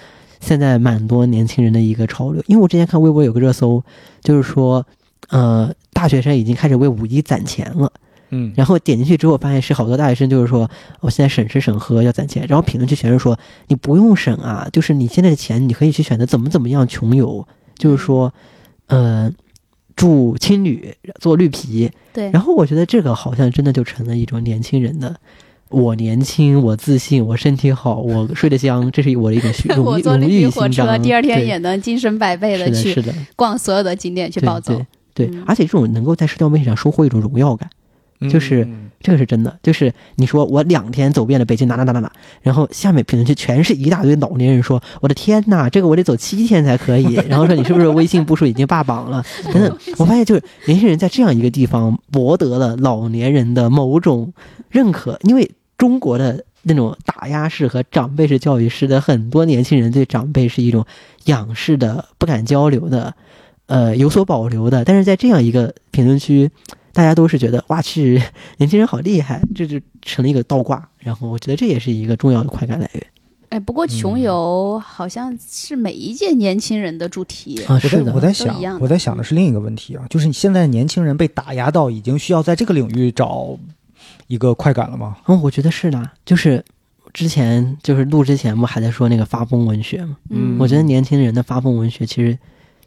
[0.44, 3.82] 现在蛮多年轻人的一个潮流，因为我之前看微博有个热搜，
[4.22, 4.86] 就是说，
[5.30, 7.90] 呃，大学生已经开始为五一攒钱了，
[8.28, 17.46] 嗯，然后点进去之后发现是好多大学生，就是说，我现在省吃省喝要攒钱，然后评论区全是说，你不用省啊，就是你现在的钱你可以去选择怎么怎么样穷游，
[17.78, 18.32] 就是说，
[18.88, 19.32] 呃，
[19.96, 25.16] 住青旅，做绿皮，对，然后我觉得这个好像真的就成了一种年轻人的。
[25.74, 29.84] 我年轻，我自信，我身体好，我睡得香，这是我的一种虚荣。
[29.84, 32.94] 我坐绿皮火车，第二天也能精神百倍的去
[33.36, 34.80] 逛所有的景点去暴走。
[35.12, 37.70] 对，而且这种能够在社交媒体上收获一种荣耀感，
[38.28, 38.66] 就是
[39.00, 39.56] 这个是真的。
[39.62, 42.10] 就是你说我两天走遍了北京哪哪哪哪哪，
[42.42, 47.14] 然后下面评论区全是一大堆老年人说：“我的天哪，这个我得走七天才可以。
[47.28, 49.24] ”然后说你是不是微信步数已经霸榜了？
[49.52, 54.32] 等等，我发现就是年轻人在这样一个地方博得了老年人的某种
[54.70, 55.48] 认可，因为。
[55.76, 60.86] 中国的那种打压式和长辈式教育，使得很多年轻人对长辈是一种
[61.24, 63.14] 仰视的、不敢交流的，
[63.66, 64.84] 呃，有所保留的。
[64.84, 66.50] 但是在这样一个评论区，
[66.92, 68.22] 大家都是觉得哇去，
[68.58, 70.88] 年轻人好厉害，这就成了一个倒挂。
[70.98, 73.06] 然后我觉得这也是一个重要的快感来源。
[73.50, 77.78] 哎，不过穷游好像是每一届年轻人的主题啊。
[77.78, 83.58] 是的，我在想，我在想的是另一个问题啊，就是你现在年轻人被打压到已经需要在这个领域找。
[84.26, 85.16] 一个快感了吗？
[85.26, 86.10] 嗯，我觉得是的。
[86.24, 86.64] 就是
[87.12, 90.16] 之前就是录之前不还在说那个发疯文学吗？
[90.30, 92.38] 嗯，我觉得年轻人的发疯文学其实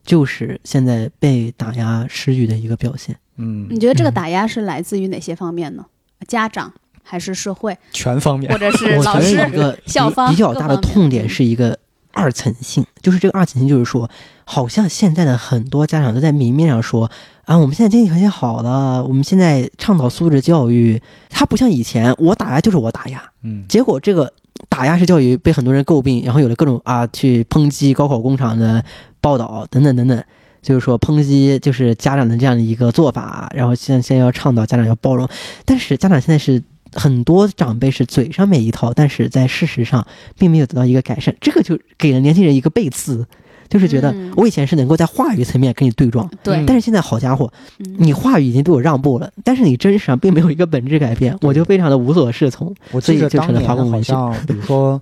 [0.04, 3.18] 就是现在被打压失语的一个表现。
[3.38, 5.86] 嗯，你觉得这个打压是来自于哪些方面呢？
[6.28, 6.74] 家长
[7.04, 7.78] 还是社会？
[7.92, 9.38] 全方面，或者是老师、
[9.86, 10.30] 校方？
[10.32, 11.78] 比较大的痛点是一个
[12.18, 14.10] 二层性，就是这个二层性就是说，
[14.44, 17.10] 好像现在的很多家长都在明面上说。
[17.46, 24.34] 啊，我们现在经济条件好了，我们现在倡导素质教育，它不像以前，我打压就是我打压，嗯，结果这个
[24.68, 28.84] 打压式教育被很多人诟病，然后有了各种啊去抨击高考工厂的
[29.22, 30.22] 报道等等等等，
[30.62, 35.26] 就是说抨击就是家长的这样的一个做法，然后现在现在要倡导家长要包容，
[35.64, 36.62] 但是家长现在是
[36.98, 40.06] 很多长辈是嘴上面一套，但是在事实上
[40.38, 43.26] 并没有得到一个改善，这个就给了年轻人一个背刺。
[43.70, 47.52] 就是觉得我以前是能够在话语层面跟你对撞，对，但是现在好家伙，
[47.98, 52.74] 你话语已经对我让步了，但是你真实上并没有一个本质改变，我就非常的无所适从。
[52.94, 55.02] 我记得当年好像，比如说，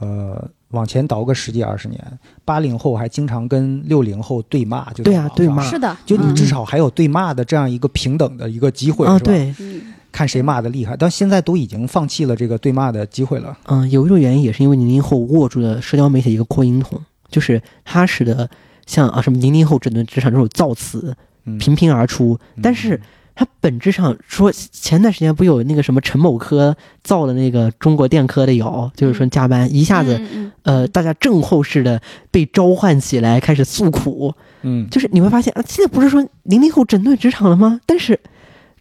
[0.00, 2.04] 呃，往前倒个十几二十年，
[2.44, 5.62] 八零后还经常跟六零后对骂，就对啊对骂。
[5.62, 6.34] 是的，就你嗯。
[6.34, 9.30] 至少还有对骂的这样一个平等的一个机会，啊，是吧？
[9.30, 13.56] 对，嗯看谁骂的厉害，但现在都已经放弃了这个对骂的机会了。
[13.66, 18.48] 嗯，有一种原因也是因为零零后握住了社交媒体一个扩音筒，就是它使得
[18.86, 23.00] 像啊什么零零后整顿职场这种造词嗯，频频而出，但是
[23.34, 30.20] 它本质上说，前段时间不有那个什么陈某科造的那个中国电科的谣，就是说加班一下子，
[30.62, 37.80] 呃，大家症候式的被召唤起来，开始诉苦，嗯，就是你会发现啊，现在不是说零零后整顿职场了吗？
[37.86, 38.20] 但是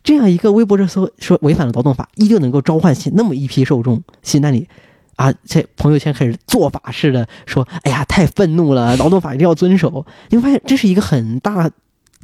[0.04, 4.68] 这样一个微博热搜说违反了劳动法，依旧能够召唤起那么一批受众，去那里
[5.16, 10.06] 啊，在朋友圈开始做法似的说，哎呀，太愤怒了， 劳动法一定要遵守。
[10.30, 11.70] 你会发现这是一个很大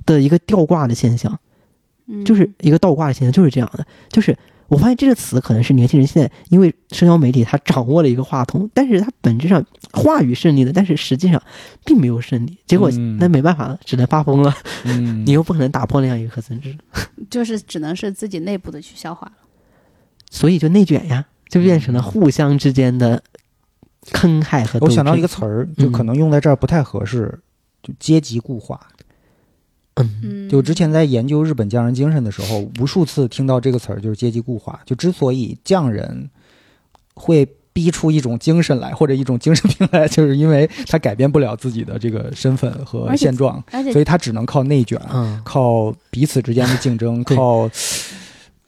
[0.05, 1.39] 的一个吊挂的现象，
[2.07, 4.37] 嗯，就是一个倒挂的现象，就是这样的，就是。
[4.67, 11.41] 我发现这个词可能是年轻人现在因为社交媒体，他掌握了一个话筒，但是他本质上话语胜利了，但是实际上
[11.85, 12.57] 并没有胜利。
[12.65, 14.55] 结果嗯那没办法了，只能发疯了。
[14.83, 16.75] 嗯， 你又不可能打破那样一个可曾制，
[17.29, 19.33] 就是只能是自己内部的去消化了。
[20.31, 23.21] 所以就内卷呀，就变成了互相之间的
[24.11, 24.89] 坑害和斗争。
[24.89, 27.39] 我想到一个词儿，就可能用在这儿不太合适，
[27.83, 28.79] 就阶级固化。
[30.49, 34.79] 就之前在研究日本匠人精神的时候，无数次听到这个词儿，就是阶级固化。
[34.85, 36.29] 就之所以匠人
[37.13, 47.69] 会逼出一种精神来，或者一种精神病来，就是因为他改变不了自己的这个身份和现状，所以他只能靠内卷，嗯，靠彼此之间的竞争，靠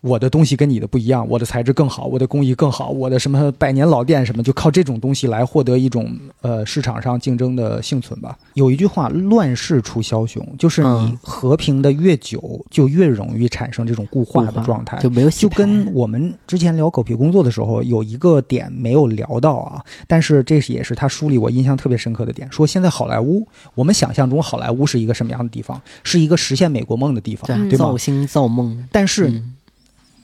[0.07, 8.37] 我的东西跟你的不一样，我的材质更好，我的工艺更好，我的什么百年老店什么，就靠这种东西来获得一种呃市场上竞争的幸存吧。
[8.53, 14.97] 有一句话，乱世出枭雄，就是你嗯和平的越久，就越容易产生这种固化的状态。
[14.99, 25.81] 就没有就跟我们之前聊狗皮工作的时候，有一个点没有聊到啊，但是这也是他书里我印象特别深刻的点，说现在好莱坞，我们想象中好莱坞是一个什么样的地方？
[26.03, 27.97] 是一个实现美国梦的地方，嗯对吗造？
[27.97, 29.53] 星造梦，但是嗯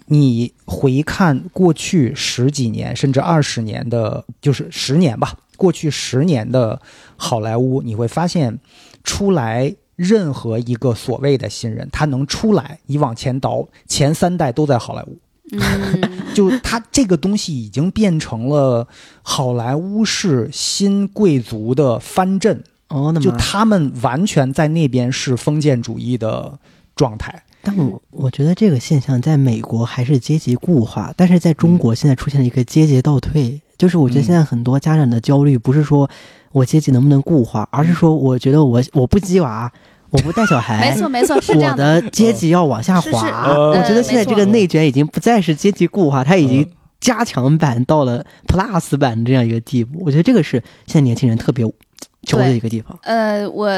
[0.08, 6.82] 你回看过去十几年甚至二十年的，就是十年吧，过去十年的
[7.16, 8.60] 好莱坞，你会发现，
[9.04, 15.18] 出来任何一个所谓的新人，他能出来，你往前倒，前三代都在好莱坞。
[15.52, 18.88] 嗯， 就他这个东西已经变成了
[19.22, 26.58] 好莱坞式新贵族的藩镇，哦，就他们完全在那边是封建主义的
[26.96, 27.44] 状态。
[27.66, 36.10] 但我我觉得这个现象在美国还是阶级固化，但是在中国现在出现了一个阶级倒退，就是我觉得嗯现在很多家长的焦虑不是说
[36.52, 39.72] 我阶级能不能固化，而是说我觉得我我不鸡娃，
[40.10, 43.46] 我不带小孩，没错没错， 是这我样的阶级要往下是是滑。
[43.48, 50.04] 呃我觉得现在这个内卷已经不再是阶级固化，它已经嗯加强版到了 Plus 版这样一个地步。
[50.06, 51.66] 我觉得这个是现在年轻人特别
[52.24, 52.98] 焦虑的一个地方。
[53.04, 53.70] 呃，我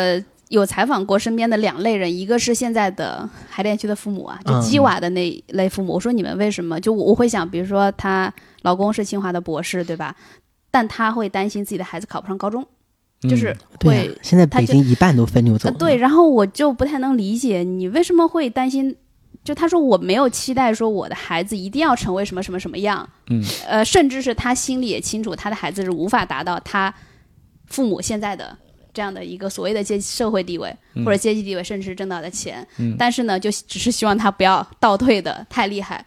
[0.50, 5.94] 有采访过身边的两类人，一个是现在的海淀区的父母啊，就嗯鸡娃的那一类父母。
[5.94, 6.80] 我说你们为什么？
[6.80, 10.16] 就我我会想，比如说她老公是清华的博士，对吧？
[10.70, 12.66] 但她会担心自己的孩子考不上高中，
[13.22, 15.74] 就是会啊，现在北京一半都分流走了。
[15.74, 18.96] 呃对，然后我就不太能理解你为什么会担心。
[19.44, 26.92] 就他说我没有期待说我的孩子一定要成为什么什么什么样，嗯呃，甚至是他心里也清楚他的孩子是无法达到他
[27.68, 28.58] 父母现在的
[28.96, 36.04] 这样的一个所谓的阶社会地位嗯或者阶级地位，甚至是挣到的钱，嗯但是呢，就只是希望他不要倒退的太厉害。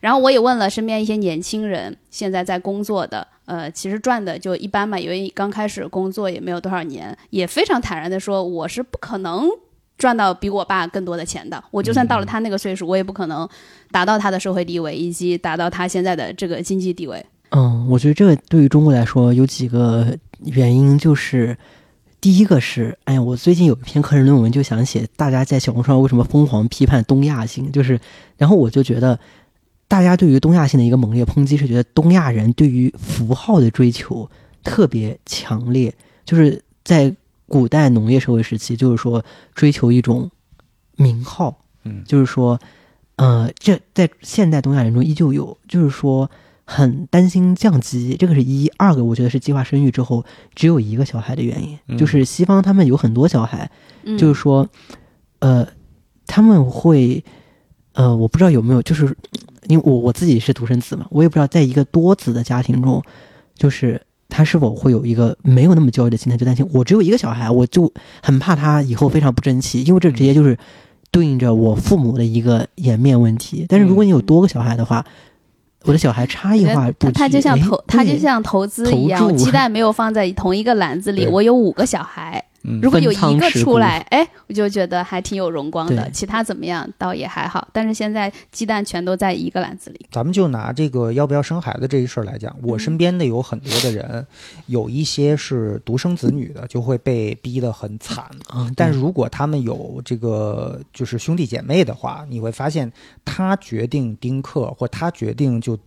[0.00, 9.48] 然后我也问了身边一些年轻人，现在在工作的，呃，其实赚的就一般嘛，因为刚开始工作也没有多少年，也非常坦然的说，我是不可能
[9.96, 11.60] 赚到比我爸更多的钱的。
[11.72, 13.48] 我就算到了他那个岁数，我也不可能
[13.90, 17.26] 达到他的社会地位，以及达到他现在的这个经济地位。
[17.50, 21.58] 嗯，我觉得这个对于中国来说有几个原因，就是
[22.20, 28.00] 第一个是，哎呀，我最近有一篇课程论文就想写大家在小红书上为什么疯狂批判东亚性，就是，
[28.36, 29.18] 然后我就觉得
[29.86, 34.28] 大家对于东亚性的一个猛烈抨击是觉得东亚人对于符号的追求
[34.64, 37.14] 特别强烈，就是在
[37.46, 40.28] 古代农业社会时期，就是说追求一种
[40.96, 42.58] 名号，嗯就是说，
[43.14, 46.28] 呃，这在现代东亚人中依旧有，就是说
[46.70, 50.22] 很担心降级，这个是一；二个，我觉得是计划生育之后
[50.54, 51.96] 只有一个小孩的原因，嗯。
[51.96, 53.70] 就是西方他们有很多小孩，
[54.04, 54.68] 嗯，就是说，
[55.38, 55.66] 呃，
[56.26, 57.24] 他们会，
[57.94, 59.16] 呃，我不知道有没有，就是
[59.68, 63.02] 因为我我自己是独生子嘛，我也不知道在一个多子的家庭中，
[63.54, 67.90] 就是他是否会有一个没有那么焦虑的心态，就担心我只有一个小孩，我就
[68.22, 70.58] 很怕他以后非常不争气，因为这直接就是
[71.10, 73.64] 对应着我父母的一个颜面问题。
[73.66, 75.02] 但是如果你有多个小孩的话，
[75.84, 81.26] 我的小孩差异化布局，他就像哎投，他就像投资一样， 鸡蛋没有放在同一个篮子里。
[81.26, 86.10] 我有五个小孩，嗯如果有一个出来，哎，我就觉得还挺有荣光的。
[86.10, 90.06] 其他怎么样倒也还好，但是现在鸡蛋全都在一个篮子里。
[90.10, 94.26] 咱们就拿这个要不要生孩子这一事儿来讲，我嗯身边的有很多的人，
[94.66, 98.24] 有一些是独生子女的，就会被逼得很惨。
[98.48, 102.92] 啊，但是如果他们有这个就是兄弟姐妹的话，你会发现
[103.24, 105.78] 他决定丁克，或他决定就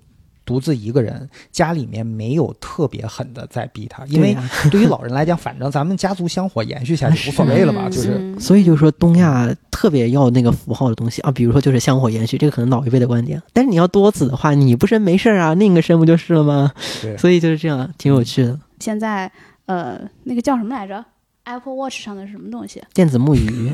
[0.46, 4.36] 独自一个人，家里面没有特别狠的在逼他，因为
[4.70, 13.42] 对于老人来讲，反正咱们家族香火延续下去无所谓了吧，嗯就是嗯所以就是说，东亚特别要那个符号的东西啊，比如说就是香火延续，这个可能老一辈的观点。
[13.54, 16.72] 但是你要多子的话，你不生没事儿啊，另一个生不就是了吗？
[17.02, 18.60] 对所以就是这样，挺有趣的。
[18.80, 19.32] 现在
[19.68, 21.06] 呃，那个叫什么来着
[21.44, 22.82] ？Apple Watch 上的是什么东西？
[22.94, 23.72] 电子木鱼，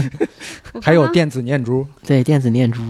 [0.82, 2.80] 还有电子念珠，对，电子念珠，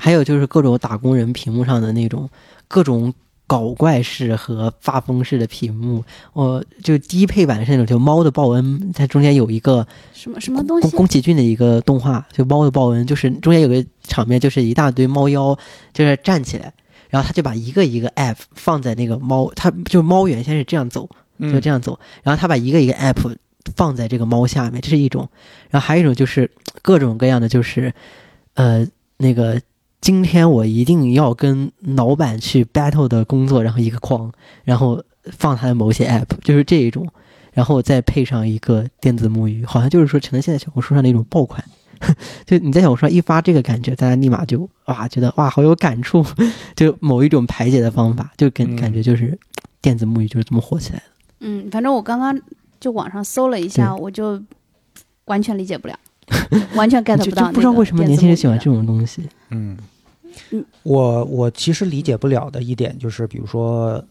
[0.00, 2.28] 还有就是各种打工人屏幕上的那种
[2.66, 3.12] 各种
[3.46, 6.02] 搞怪式和发疯式的屏幕。
[6.32, 10.88] 我就低配版是那种，就猫的报恩，它中间有一个什么什么东西？
[10.88, 15.56] 宫宫崎骏的一个动画，就猫的报恩，就是中间有个场面，就是一大堆猫妖，
[15.92, 16.72] 就是站起来，
[17.08, 23.36] 然后他就把一个一个 app 放在那个猫，它就猫原先是这样走，嗯就这样走，然后他把一个一个 app
[23.76, 25.28] 放在这个猫下面，这是一种，
[25.70, 26.50] 然后还有一种就是
[26.82, 27.92] 各种各样的，就是
[28.54, 28.86] 呃
[29.16, 29.60] 那个
[30.00, 34.32] 今天我一定要跟老板去 battle 的工作，然后一个框，
[34.64, 37.06] 然后放他的某些 app，就是这一种，
[37.52, 41.62] 然后再配上一个电子木鱼，好像就是说成了现在小红书上的一种爆款。
[42.46, 46.24] 就你在小红书上一发这个感觉，大家立马就哇觉得哇好有感触，
[46.74, 48.76] 就某一种排解的方法，就跟嗯。
[48.76, 49.38] 感觉就是
[49.82, 51.04] 电子木鱼就是这么火起来的。
[51.40, 52.40] 嗯，反正我刚刚
[52.80, 54.42] 就网上搜了一下，我就
[55.26, 55.98] 完全理解不了，
[56.74, 58.74] 完全 get 不到、就不知道为什么年轻人喜欢这种。
[58.74, 59.22] 种东西。
[59.50, 59.76] 嗯
[60.52, 64.02] 嗯，我我其实理解不了的一点就是，比如说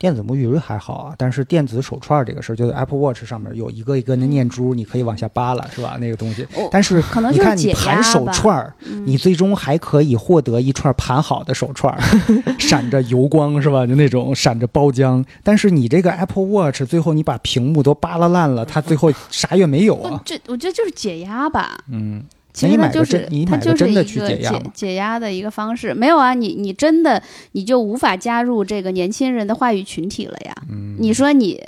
[0.00, 5.98] 电子沐浴露还好啊，但是电子手串这个事儿，就是 Apple Watch 上面有一个一个的念珠，你可以往下扒拉，是吧？
[6.00, 6.42] 那个东西。
[6.56, 8.74] 哦但是可能你看你就是解压盘手串
[9.04, 12.00] 你最终还可以获得一串盘好的手串儿，
[12.58, 13.86] 闪着油光是吧？
[13.86, 15.22] 就那种闪着包浆。
[15.44, 20.22] 但是你这个 Apple Watch 最后你把屏幕都扒拉烂了，它最后啥也没有啊。
[20.24, 21.78] 这我觉得就是解压吧。
[21.90, 24.38] 嗯，其实它就是你它就是一个解
[24.74, 25.94] 解压的一个方式。
[25.94, 27.22] 没有啊，你你真的
[27.52, 30.54] 你就无法加入这个年轻人的话语群体了呀。
[30.70, 31.62] 嗯你说你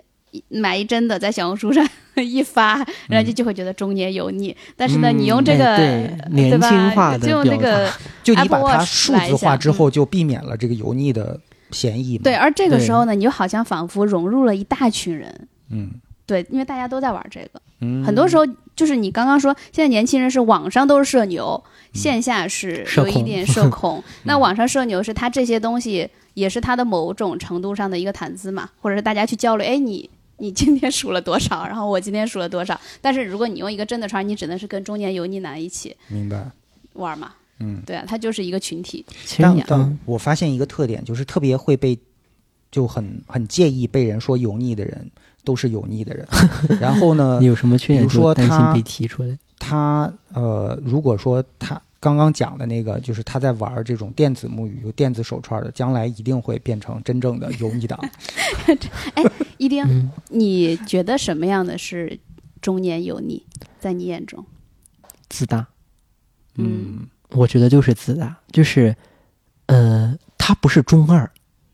[0.48, 2.76] 买一真的在小红书上 一发，
[3.08, 4.54] 人嗯家就会觉得中年油腻。
[4.76, 7.90] 但是呢，你用这哎个、对年吧轻化的就用那个
[8.22, 11.38] 就你把它数字化之后，就避免了这个油腻的
[11.70, 12.22] 嫌疑嘛。
[12.24, 15.48] 对，，而这个时候呢，你就好像仿佛融入了一大群人。
[15.70, 15.90] 嗯
[16.24, 21.62] 对，因为大家都在玩这个，嗯，很多时候就是你刚刚说，现在年轻人是网上都是社牛，
[21.92, 24.02] 嗯线下是有一点 社恐。
[24.24, 30.08] 那网上社牛是他这些东西也是他的某种程度上的一个谈资嘛，或者是大家去交流，哎，你
[30.38, 32.80] 你今天数了多少，然后我今天数了多少。
[33.00, 36.50] 但是如果你用一个真的串，你只能是跟中年油腻男一起明白。
[36.94, 37.32] 玩嘛。
[37.60, 39.04] 嗯，对啊，他就是一个群体。
[39.24, 41.96] 其实你但但嗯我发现一个特点，就是特别会被
[42.72, 45.08] 就很很介意被人说油腻的人，
[45.44, 46.26] 都是油腻的人。
[46.80, 49.38] 然后呢 你，有什么缺点比如说他就担心被提出来。
[49.58, 57.98] 他呃，如果说他刚刚讲的那个，就是他在玩这种电子木鱼、电子手串的，将来一定会变成真正的油腻党。
[59.14, 59.22] 哎
[59.58, 62.18] 一丁，嗯，你觉得什么样的是
[62.60, 63.44] 中年油腻？
[63.78, 64.44] 在你眼中？
[65.28, 65.64] 自大，
[66.56, 68.96] 嗯我觉得就是自大，就是
[69.66, 71.30] 呃，他不是中二，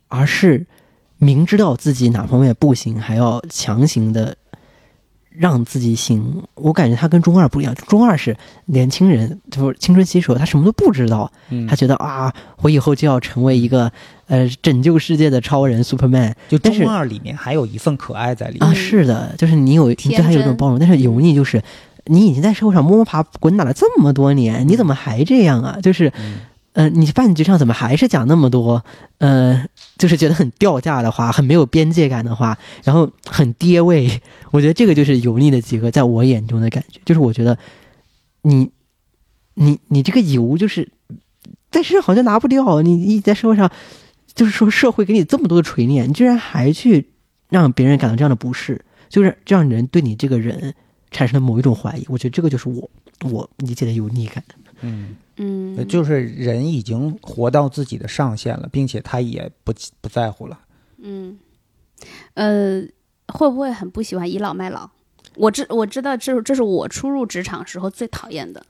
[0.09, 0.67] 而是
[1.19, 4.37] 明知道自己哪方面不行，还要强行的
[5.31, 6.43] 让自己行。
[6.55, 13.91] 我感觉他跟中二不一样，中二是年轻人，就是青春期时候，他什么都不知道，嗯他觉得啊，我以后就要成为一个
[14.27, 18.69] 呃拯救世界的超人 Superman 就中二里面还有一份可爱在里面。
[18.69, 21.63] 啊，是的，就是你有你对他有一种包容，但是油腻就是
[22.07, 25.79] 你已经在社会上摸摸爬滚打了这么多年，你怎么还这样啊？
[25.83, 26.37] 就是嗯
[26.79, 28.85] 呃，你饭局上怎么还是讲那么多
[29.19, 29.67] 呃，
[29.97, 34.23] 就是觉得很掉价的话，很没有边界感的话，然后很跌位。
[34.53, 37.59] 我觉得这个就是油腻的几个，在我眼中的感觉，就是我觉得
[38.43, 38.71] 你
[39.55, 40.89] 你你这个油就是
[41.73, 43.69] 在身上好像拿不掉，你你在社会上
[44.33, 47.11] 就是说社会给你这么多的锤炼，你居然还去
[47.49, 50.77] 让别人感到这样的不适，就是让人对你这个人
[51.11, 52.07] 产生了某一种怀疑。
[52.09, 52.89] 我觉得这个就是我
[53.25, 54.45] 我理解的油腻感。
[54.83, 60.59] 嗯，嗯呃，就是人已经活到自己的上限了，并且他也不不在乎了。
[61.03, 61.39] 嗯，
[62.35, 62.83] 呃，
[63.29, 64.91] 会不会很不喜欢倚老卖老？
[65.37, 68.65] 我知我知道这这是我初入职场时候最讨厌的。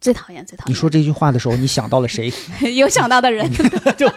[0.00, 0.70] 最讨厌最讨厌。
[0.70, 2.32] 你说这句话的时候，你想到了谁？
[2.76, 3.50] 有想到的人，
[3.98, 4.08] 对，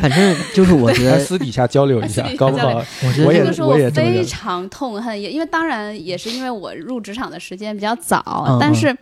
[0.00, 8.96] 反正就是我觉得 私底下交流一下搞不好我觉得这个是我也这么认为非常痛恨，也因为当然也是因为我入职场的时间比较早，嗯但是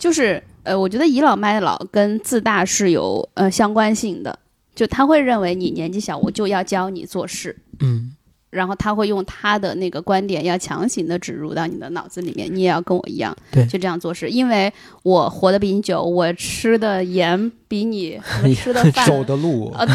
[0.00, 4.36] 就是呃，我觉得倚老卖老跟自大是有呃相关性的，
[4.74, 7.54] 就他会认为你年纪小，我就要教你做事。
[7.80, 8.16] 嗯
[8.50, 14.28] 然后他会用他的那个观点，要强行的植入到你的脑子里面，你也要跟我一样，对就这样做事。
[14.28, 14.72] 因为
[15.04, 19.86] 我活得比你久，我吃的盐比你我 吃的饭，走的路，呃，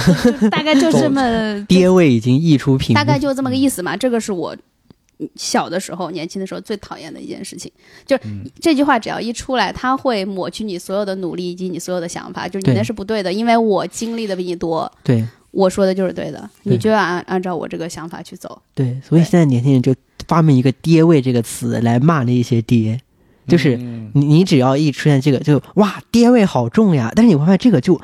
[0.50, 3.98] 大概就这么爹味已经溢出屏，大概就这么 个意思嘛。
[3.98, 4.60] 这个是我嗯
[5.36, 7.72] 小的时候、年轻的时候最讨厌的一件事情，
[8.06, 8.44] 就是嗯。
[8.60, 15.26] 这句话只要一出来，他会抹去你所有的努力以及你所有的想法，就是你那是不对的，因为我经历的比你多，对。
[15.52, 16.74] 我说的就是对的，对。
[16.74, 18.62] 你就要按按照我这个想法去走。
[18.74, 19.96] 对，所以现在年轻人就
[20.28, 23.00] 发明一个“爹味”这个词来骂那些爹，
[23.48, 24.12] 就是嗯。
[24.14, 27.10] 你你只要一出现这个，就哇爹味好重呀！
[27.16, 28.00] 但是你会发现这个就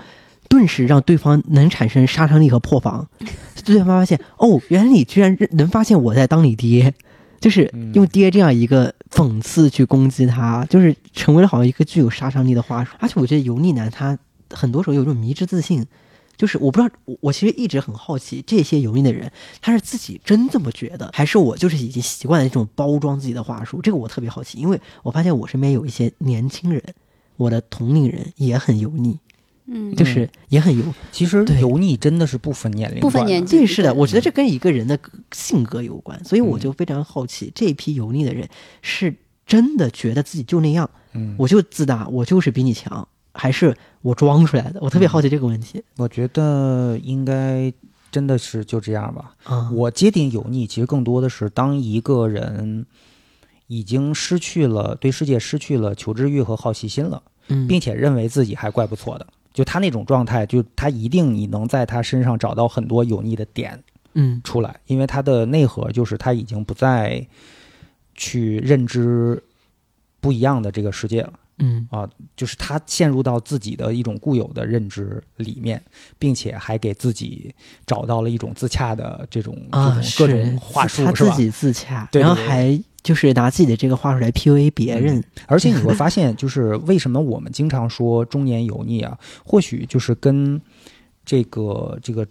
[0.52, 3.08] 顿时让对方能产生杀伤力和破防，
[3.64, 6.94] 对方发现哦，原来你居然能发现我在当你爹，
[7.40, 12.92] 就是嗯用爹这样一个讽刺去攻击他，就是成为了好像一个具有杀伤力的话术。
[13.00, 15.88] 而且我觉得油腻男他很多时候有一种迷之自信。
[16.38, 19.32] 就是我不知道，我我其实一直很好奇，这些油腻的人，
[19.62, 23.80] 他是自己真这么觉得，还是我就是已经习惯了这种包装自己的话术？
[23.80, 26.82] 这个我特别好奇，因为我发现我身边有一些年轻人，
[27.38, 29.20] 我的同龄人也很油腻，
[29.66, 30.84] 嗯，就是也很油。
[31.12, 31.60] 其实对。
[31.62, 34.98] 油腻真的是不分年龄，不分年纪对，是的，我觉得这跟一个人的
[35.32, 36.60] 性格有关，所以我嗯。
[36.60, 38.50] 就非常好奇，这批油腻的人
[38.82, 44.80] 是真的觉得自己就那样，嗯，我就自大，我就是比你强，还是我装出来的？
[44.82, 45.84] 我特别好奇这个问题。
[45.98, 47.72] 我觉得应该
[48.12, 49.36] 真的是就这样吧。
[49.44, 52.86] 啊，我界定油腻，其实更多的是当一个人
[53.68, 63.82] 已经失去了对世界失去了求知欲和好奇心了，嗯，并且认为自己还怪不错的，就他那种状态，就他一定你能在他身上找到很多油腻的点
[64.14, 67.26] 嗯出来，因为他的内核就是他已经不再
[68.16, 69.42] 去认知
[70.20, 71.34] 不一样的这个世界了。
[71.64, 75.80] 嗯啊，就是他陷入到自己的一种固有的认知里面，
[76.18, 77.54] 并且还给自己
[77.86, 81.30] 找到了一种自洽的这种、啊，这种各种话术，是吧？
[81.30, 85.24] 自己自洽，然后还就是拿自己的这个话术来 PUA 别人。
[85.48, 90.62] 而且你会发现，就是为什么我们经常说中年油腻啊，或许就是跟
[91.26, 92.28] 这个这个。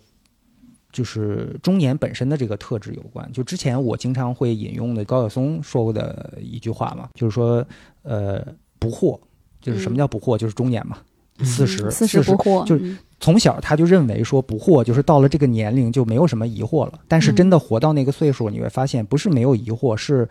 [0.93, 3.31] 就是中年本身的这个特质有关。
[3.33, 7.64] 就之前我经常会引用的高晓松说过的一句话嘛，就是说，
[8.03, 8.45] 呃，
[8.81, 9.16] 不惑，
[9.61, 10.37] 就是什么叫不惑？
[10.37, 10.99] 就是中年嘛，
[11.39, 16.95] 嗯四十四十不惑，就是嗯从小他就认为说不惑，就是到了这个年龄就没有什么疑惑了。
[17.07, 20.27] 但是真的活到那个岁数，你会发现不是没有疑惑，是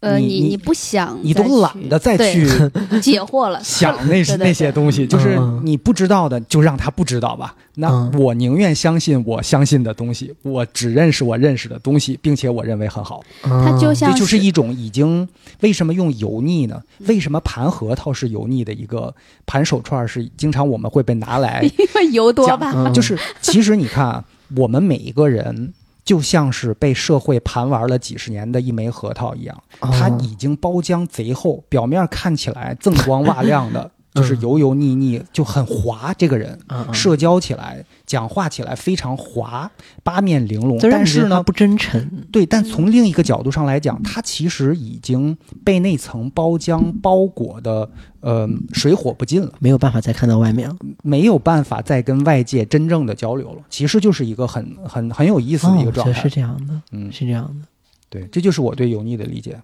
[0.00, 2.46] 呃，你你不想你都懒得再去
[3.02, 7.54] 解惑了， 想那对对那些东西，就是嗯你不知道的就让他不知道吧。
[7.74, 13.22] 那嗯我宁愿相信我相信的东西，我只认识我认识的东西，并且我认为很好。
[13.42, 15.28] 他就像这就是一种已经
[15.60, 16.80] 为什么用油腻呢？
[17.06, 19.14] 为什么盘核桃是油腻的一个
[19.44, 22.72] 盘手串是经常我们会被拿来 因为油多讲吧？
[22.74, 24.24] 嗯就是其实你看啊，
[24.56, 25.72] 我们每一个人
[26.04, 36.12] 就像是被社会盘玩了几十年的一枚核桃一样，它哦已经包浆贼厚，表面看起来锃光瓦亮的， 就是嗯油油腻腻，就很滑。
[36.18, 36.58] 这个人
[36.92, 39.70] 社交起来、讲话起来非常滑，
[40.02, 40.78] 八面玲珑。
[40.80, 42.24] 但是呢，不真诚。
[42.32, 47.88] 对，但从另一个角度上来讲，他其实已经被那层包浆包裹的，
[48.20, 49.52] 呃，水火不进了。
[49.60, 56.12] 没有办法再看到外面了，没有办法再跟外界真正的交流了，其实就是一个很很很有意思的一个哦，状态。
[56.14, 57.66] 是是这样的，嗯，是这样的。
[58.10, 59.58] 对，这就是我对油腻的理解。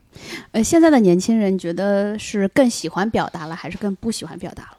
[0.53, 4.79] 呃，现在的年轻人觉得是更喜欢表达了，还是更不喜欢表达了？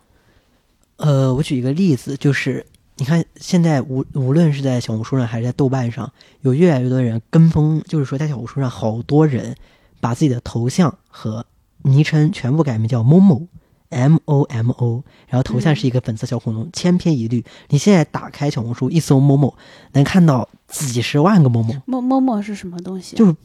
[0.95, 2.65] 呃，我举一个例子，就是
[2.95, 6.11] 你看现在无无论是在小红书上还是在豆瓣上，
[6.41, 9.55] 有越来越多人跟风，就是说在小红书上好多人
[9.99, 11.45] 把自己的头像和
[11.84, 13.47] 昵称全部改名叫某某。
[13.90, 17.44] M O M O，然后头像是一个粉色小恐龙，千篇一律。
[17.70, 19.56] 你现在打开小红书一搜某某，
[19.94, 23.18] 能看到几十万个某某，某某某是什么东西啊？
[23.18, 23.36] 就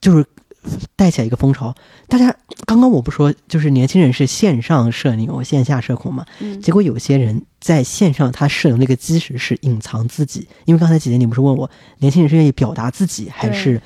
[0.00, 0.26] 就是
[0.94, 1.74] 带起来一个风潮。
[2.06, 2.34] 大家
[2.66, 6.24] 刚刚我不说，就是年轻人是线上社牛，线下社恐嘛。
[6.38, 13.80] 嗯结果有些人在线上他社牛那个基石是隐藏自己，因为刚才姐姐你不是问我，年轻人是愿意表达自己还是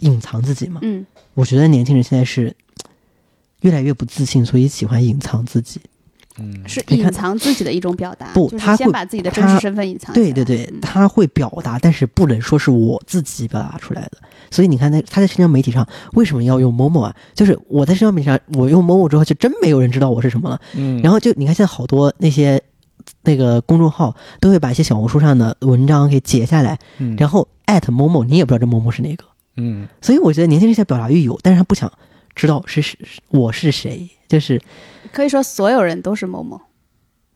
[0.00, 0.80] 隐藏自己吗？
[0.82, 2.54] 嗯，我觉得年轻人现在是
[3.60, 5.80] 越来越不自信，所以喜欢隐藏自己。
[6.38, 10.14] 嗯，是隐藏自己的一种表达，不他会就是先把自己的真实身份隐藏。
[10.14, 14.18] 对对对，嗯他会表达，但是不能说是我自己表达出来的。
[14.50, 17.16] 所以你看，在他在社交媒体上为什么要用某某啊？
[17.34, 20.60] 就是我在社交媒体上，我用某某之后，就真没有人知道我是什么了。
[20.74, 22.62] 嗯，然后就你看，现在好多那些
[23.22, 29.24] 那个公众号都会把一些小红书上的文章给截下来，嗯然后艾特某某，你也不知道这某某是哪个。
[29.56, 31.90] 嗯所以我觉得年轻人现在表达欲有，但是他不想
[32.36, 32.96] 知道是是
[33.30, 34.60] 我是谁，就是
[35.10, 36.60] 可以说所有人都是某某。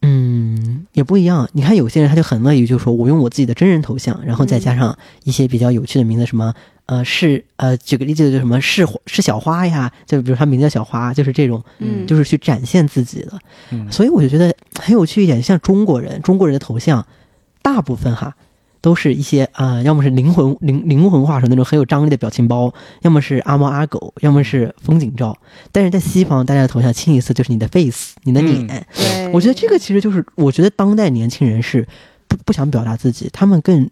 [0.02, 1.48] 嗯，也不一样。
[1.52, 6.54] 你看有些人他就很乐于就说我用我自己的真人头像，然后再加上一些比较有趣的名字，什么
[6.86, 13.38] 呃是呃举个例子就什么是是小花呀，就比如他名字叫小花，就是这种，嗯，就是去展现自己的。
[13.70, 17.06] 嗯所以我就觉得很有趣一点，像中国人，中国人的头像
[17.62, 18.36] 大部分哈。
[18.80, 22.72] 都是一些啊、呃要么是灵魂灵灵魂画成那种很有张力的表情包，
[23.02, 25.36] 要么是阿猫阿狗，要么是风景照。
[25.72, 28.86] 但是在西方，大家的头像清一色就是你的 face，你的脸，
[29.32, 31.86] 我觉得这个其实就是，我觉得当代年轻人是
[32.26, 33.88] 不不想表达自己，他们更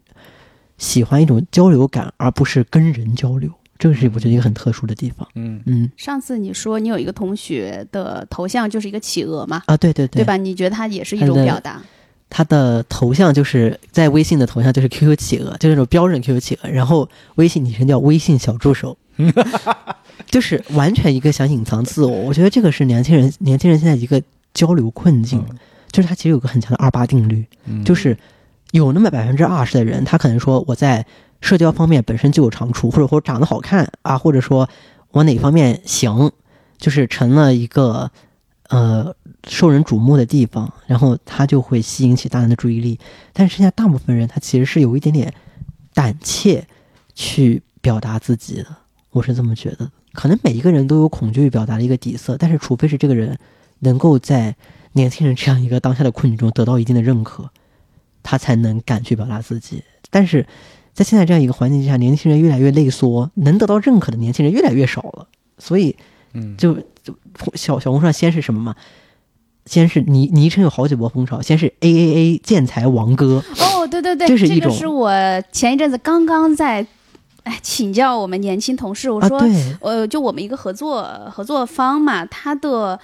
[0.79, 3.51] 喜欢一种交流感，而不是跟人交流。
[3.79, 5.29] 这个是我觉得一个很特殊的地方。
[5.37, 10.37] 嗯嗯上次你说你有一个同学的头像就是一个企鹅嘛，啊，对对对，对吧？
[10.37, 11.81] 你觉得它也是一种表达？
[12.31, 18.97] 他的头像就是在微信的头像就是 QQ 企鹅，就是那种标准 QQ 企鹅，然后微信昵称叫微信小助手，
[20.31, 22.11] 就是完全一个想隐藏自我。
[22.11, 24.23] 我觉得这个是年轻人年轻人现在一个
[24.53, 25.45] 交流困境，
[25.91, 27.85] 就是他其实有个很强的二八定律，嗯。
[27.85, 28.17] 就是
[28.73, 31.07] 有那么百分之二十的人，他可能说我在
[31.41, 34.69] 社交方面本身就有长处，或者说长得好看啊，或者说
[35.13, 36.31] 我哪方面行，
[36.77, 38.11] 就是成了一个
[38.69, 39.15] 呃
[39.49, 42.99] 受人瞩目的地方，然后他就会吸引起大人的注意力。
[43.33, 45.33] 但是剩下大部分人，他其实是有一点点
[45.95, 46.67] 胆怯
[47.15, 48.67] 去表达自己的，
[49.11, 49.91] 我是这么觉得。
[50.13, 53.39] 可能每一个人都有恐惧表达的一个底色，但是除非是这个人
[53.81, 54.55] 能够在
[54.93, 57.51] 年轻人这样一个当下的困境中得到一定的认可，
[58.23, 59.83] 他才能敢去表达自己。
[60.11, 60.47] 但是
[60.93, 65.29] 在现在这样一个环境之下，年轻人越来越内缩，能得到认可的年轻人越来越少了。
[65.59, 65.97] 所以
[66.33, 67.17] 嗯就就
[67.55, 68.75] 小小红书上先是什么嘛？
[69.69, 75.13] 先是昵昵称有好几波风潮，先是 A A A 建材王哥，哦，对对对，这是一种是我
[75.53, 76.87] 前一阵子刚刚在
[77.45, 82.99] 哎请教我们年轻同事，我啊，说，对，呃，就我们一个合作合作方嘛，他的。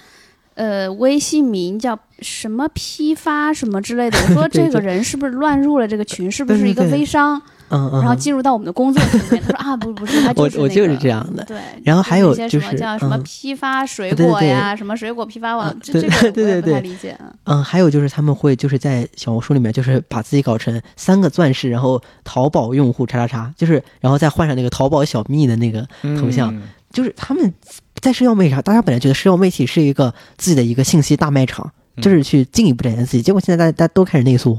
[0.55, 4.17] 呃，微信名叫什么批发什么之类的。
[4.29, 6.31] 我说 这个人是不是乱入了这个群？
[6.31, 7.41] 是不是一个对对对微商？
[7.75, 9.43] 嗯嗯，然后进入到我们的工作群里面。
[9.43, 11.43] 他说啊，不不是，他我就是那我就是个这样的。
[11.43, 17.17] 对，然后还有一些什么就是叫什么嗯批发水对对对果呀，什么水果批发网啊，这这个我对对也不太对理解。
[17.19, 25.87] 嗯嗯，还有就是他们会就是在小红书里面，就是把自己搞成三个钻石，然后淘宝用户叉叉叉，就是然后再换上那个淘宝小蜜的那个，
[26.21, 27.53] 头像嗯就是他们
[27.99, 34.57] 在社交媒体上，大家本来觉得社交媒体是一个自己的一个信息大卖场，嗯就是去进一步展现自己，结果现在大家大家都开始内缩，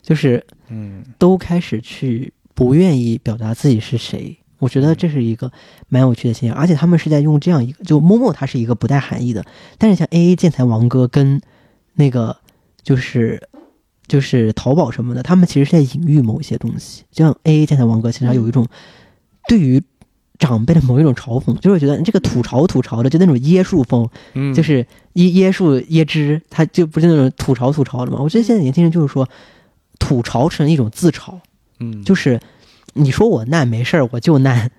[0.00, 4.38] 就是嗯都开始去不愿意表达自己是谁。
[4.58, 5.50] 我觉得这是一个
[5.88, 9.44] 蛮有趣的现象，而且他们是在用这样一个，就陌陌它是一个不带含义的，
[9.76, 11.40] 但是像 A A 建材王哥跟
[11.94, 12.36] 那个
[12.80, 13.48] 就是
[14.06, 17.02] 就是淘宝什么的，他们其实是在隐喻某一些东西。
[17.10, 18.64] 就像 A A 建材王哥，其实他有一种
[19.48, 19.82] 对于
[20.38, 28.20] 长辈的某一种嘲讽，就是觉得这个吐槽吐槽的，就那种椰树风，嗯，就是椰椰树椰汁，他就不是那种吐槽吐槽的嘛。
[28.20, 29.28] 我觉得现在年轻人就是说，
[29.98, 31.34] 吐槽成一种自嘲。
[31.82, 32.40] 嗯就是
[32.94, 34.70] 你说我难没事儿，我就难，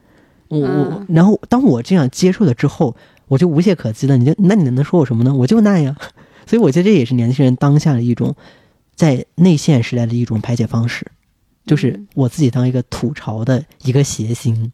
[0.48, 2.96] 我我嗯，然后当我这样接受了之后，
[3.28, 4.18] 我就无懈可击了。
[4.18, 5.34] 你就那你能说我什么呢？
[5.34, 5.96] 我就难呀。
[6.46, 8.36] 所以我觉得这也是年轻人当下的一种
[8.96, 11.08] 在内线时代的一种排解方式，
[11.66, 14.72] 就是嗯我自己当一个吐槽的一个谐星，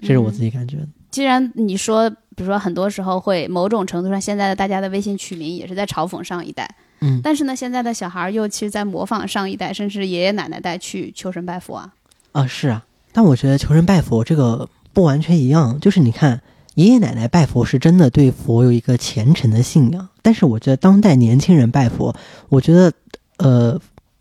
[0.00, 0.88] 这是我自己感觉的。
[1.10, 6.68] 既然你说，比如说很多时候会某种程度上，现在的大家的微信取名也是在嘲讽上一代，
[7.04, 11.92] 嗯，但是呢，现在的小孩儿又其实在模仿上一代，甚至爷爷奶奶代去求神拜佛啊。
[12.32, 16.40] 啊，是啊，但我觉得求神拜佛这个不完全一样，就是你看
[16.76, 22.16] 爷爷奶奶拜佛是真的对佛有一个虔诚的信仰，但是我觉得当代年轻人拜佛，
[22.48, 22.92] 我觉得
[23.36, 23.78] 呃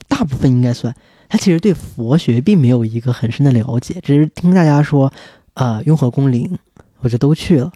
[0.09, 0.93] 大部分应该算
[1.29, 5.11] 他其实对佛学并没有一个很深的了解，只是听大家说
[5.53, 6.59] 啊、雍和宫灵，
[6.99, 7.71] 我就都去了。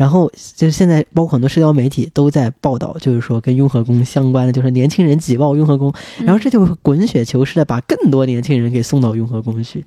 [0.00, 5.92] 然后就是现在，包括很多社交媒体都在报道，就是说跟雍和宫相关的，就是年轻人挤爆雍和宫，
[6.24, 9.84] 然后这就会滚雪球似的把更多年轻人给送到雍和宫去，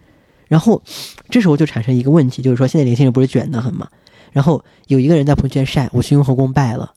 [0.47, 0.79] 然后
[1.31, 3.87] 这时候就产生一个问题，就是说现在年轻人不是卷得很嘛？
[4.31, 6.93] 然后有一个人在朋友圈晒我去雍和宫拜了，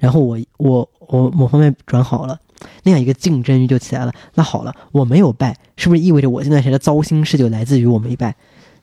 [0.00, 2.40] 然后我我我某方面转好了，
[2.82, 4.12] 那样一个竞争欲就起来了。
[4.36, 8.34] 那好了，我没有拜，是不是意味着我这段时间的糟心事就来自于我没拜？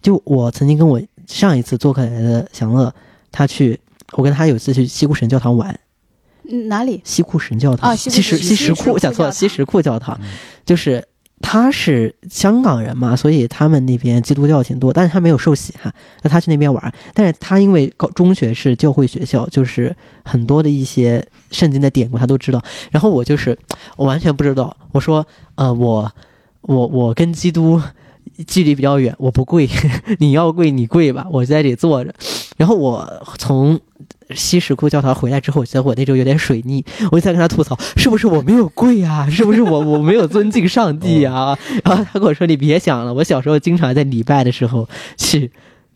[0.04, 2.94] 就我曾经跟我上一次做客来的祥乐，
[3.32, 3.80] 他去，
[4.14, 5.80] 我跟他有一次去西库神教堂玩，
[6.50, 7.02] 嗯哪里？
[7.04, 10.18] 西库神教堂，哦西库石西石库，西石库讲错了，西石库教堂。
[10.22, 10.30] 嗯，
[10.66, 11.04] 就是
[11.40, 22.62] 他是香港人嘛，所以他们那边基督教挺多，但是他没有受洗哈，那他去那边玩，但是他因为高中学是教会学校，就是很多的一些圣经的典故他都知道，
[22.92, 23.58] 然后我就是
[23.96, 25.26] 我完全不知道，我说
[25.56, 26.12] 呃我
[26.62, 27.82] 我我跟基督。
[28.44, 29.70] 距离比较远，我不跪，
[30.20, 32.14] 你要跪你跪吧，我在这里坐着。
[32.58, 33.80] 然后我从
[34.36, 39.28] 西石库教堂回来之后，我觉得我那周有点水逆，我就在跟他吐槽，是不是我没有跪啊？
[39.32, 41.58] 是不是我我没有尊敬上帝啊？
[41.84, 44.88] 然后他跟我说，你别想了，我小时候经常在礼拜的时候
[45.18, 45.52] 去。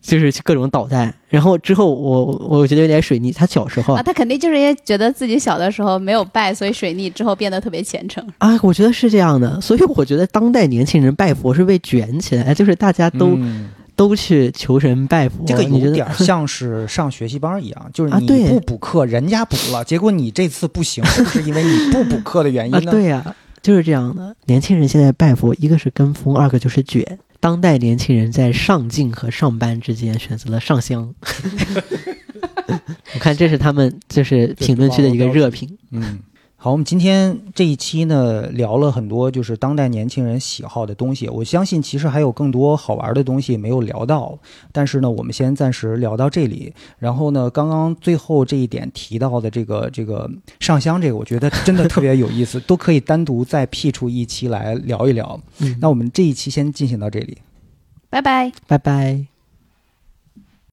[0.06, 3.32] 就是各种捣蛋，然后之后我我觉得有点水逆。
[3.32, 8.24] 他小时候啊，他肯定就是因为觉得自己小的时候没有拜，所以水逆之后变得特别虔诚。
[8.38, 15.42] 啊，我觉得是这样的，所以我觉得当代年轻人拜佛是被卷起来，就是大家都、嗯都去求神拜佛。
[15.46, 22.80] 这个你觉得有点像是上学习班一样， 就是你不补课，人家补了，结果你这次不行， 是不是因为你不补课的原因？
[22.90, 24.36] 对呀、就是这样的。
[24.44, 27.18] 年轻人现在拜佛，一个是跟风，二个就是卷。
[27.40, 31.14] 当代年轻人在上进和上班之间选择了上香。
[33.14, 35.76] 我看这是他们就是评论区的一个热评。
[35.90, 36.18] 嗯，
[36.66, 44.36] 好，我们今天这一期呢聊了很多就是当代年轻人喜好的东西，我相信其实还有更多好玩的东西没有聊到，
[44.72, 46.74] 但是呢，我们先暂时聊到这里。
[46.98, 55.40] 然后呢，刚刚最后这一点提到的这个这个上香这个，我觉得真的特别有意思，都可以单独再辟出一期来聊一聊。
[55.60, 57.38] 嗯，那我们这一期先进行到这里。
[58.10, 58.50] 拜拜。
[58.66, 59.35] 拜拜。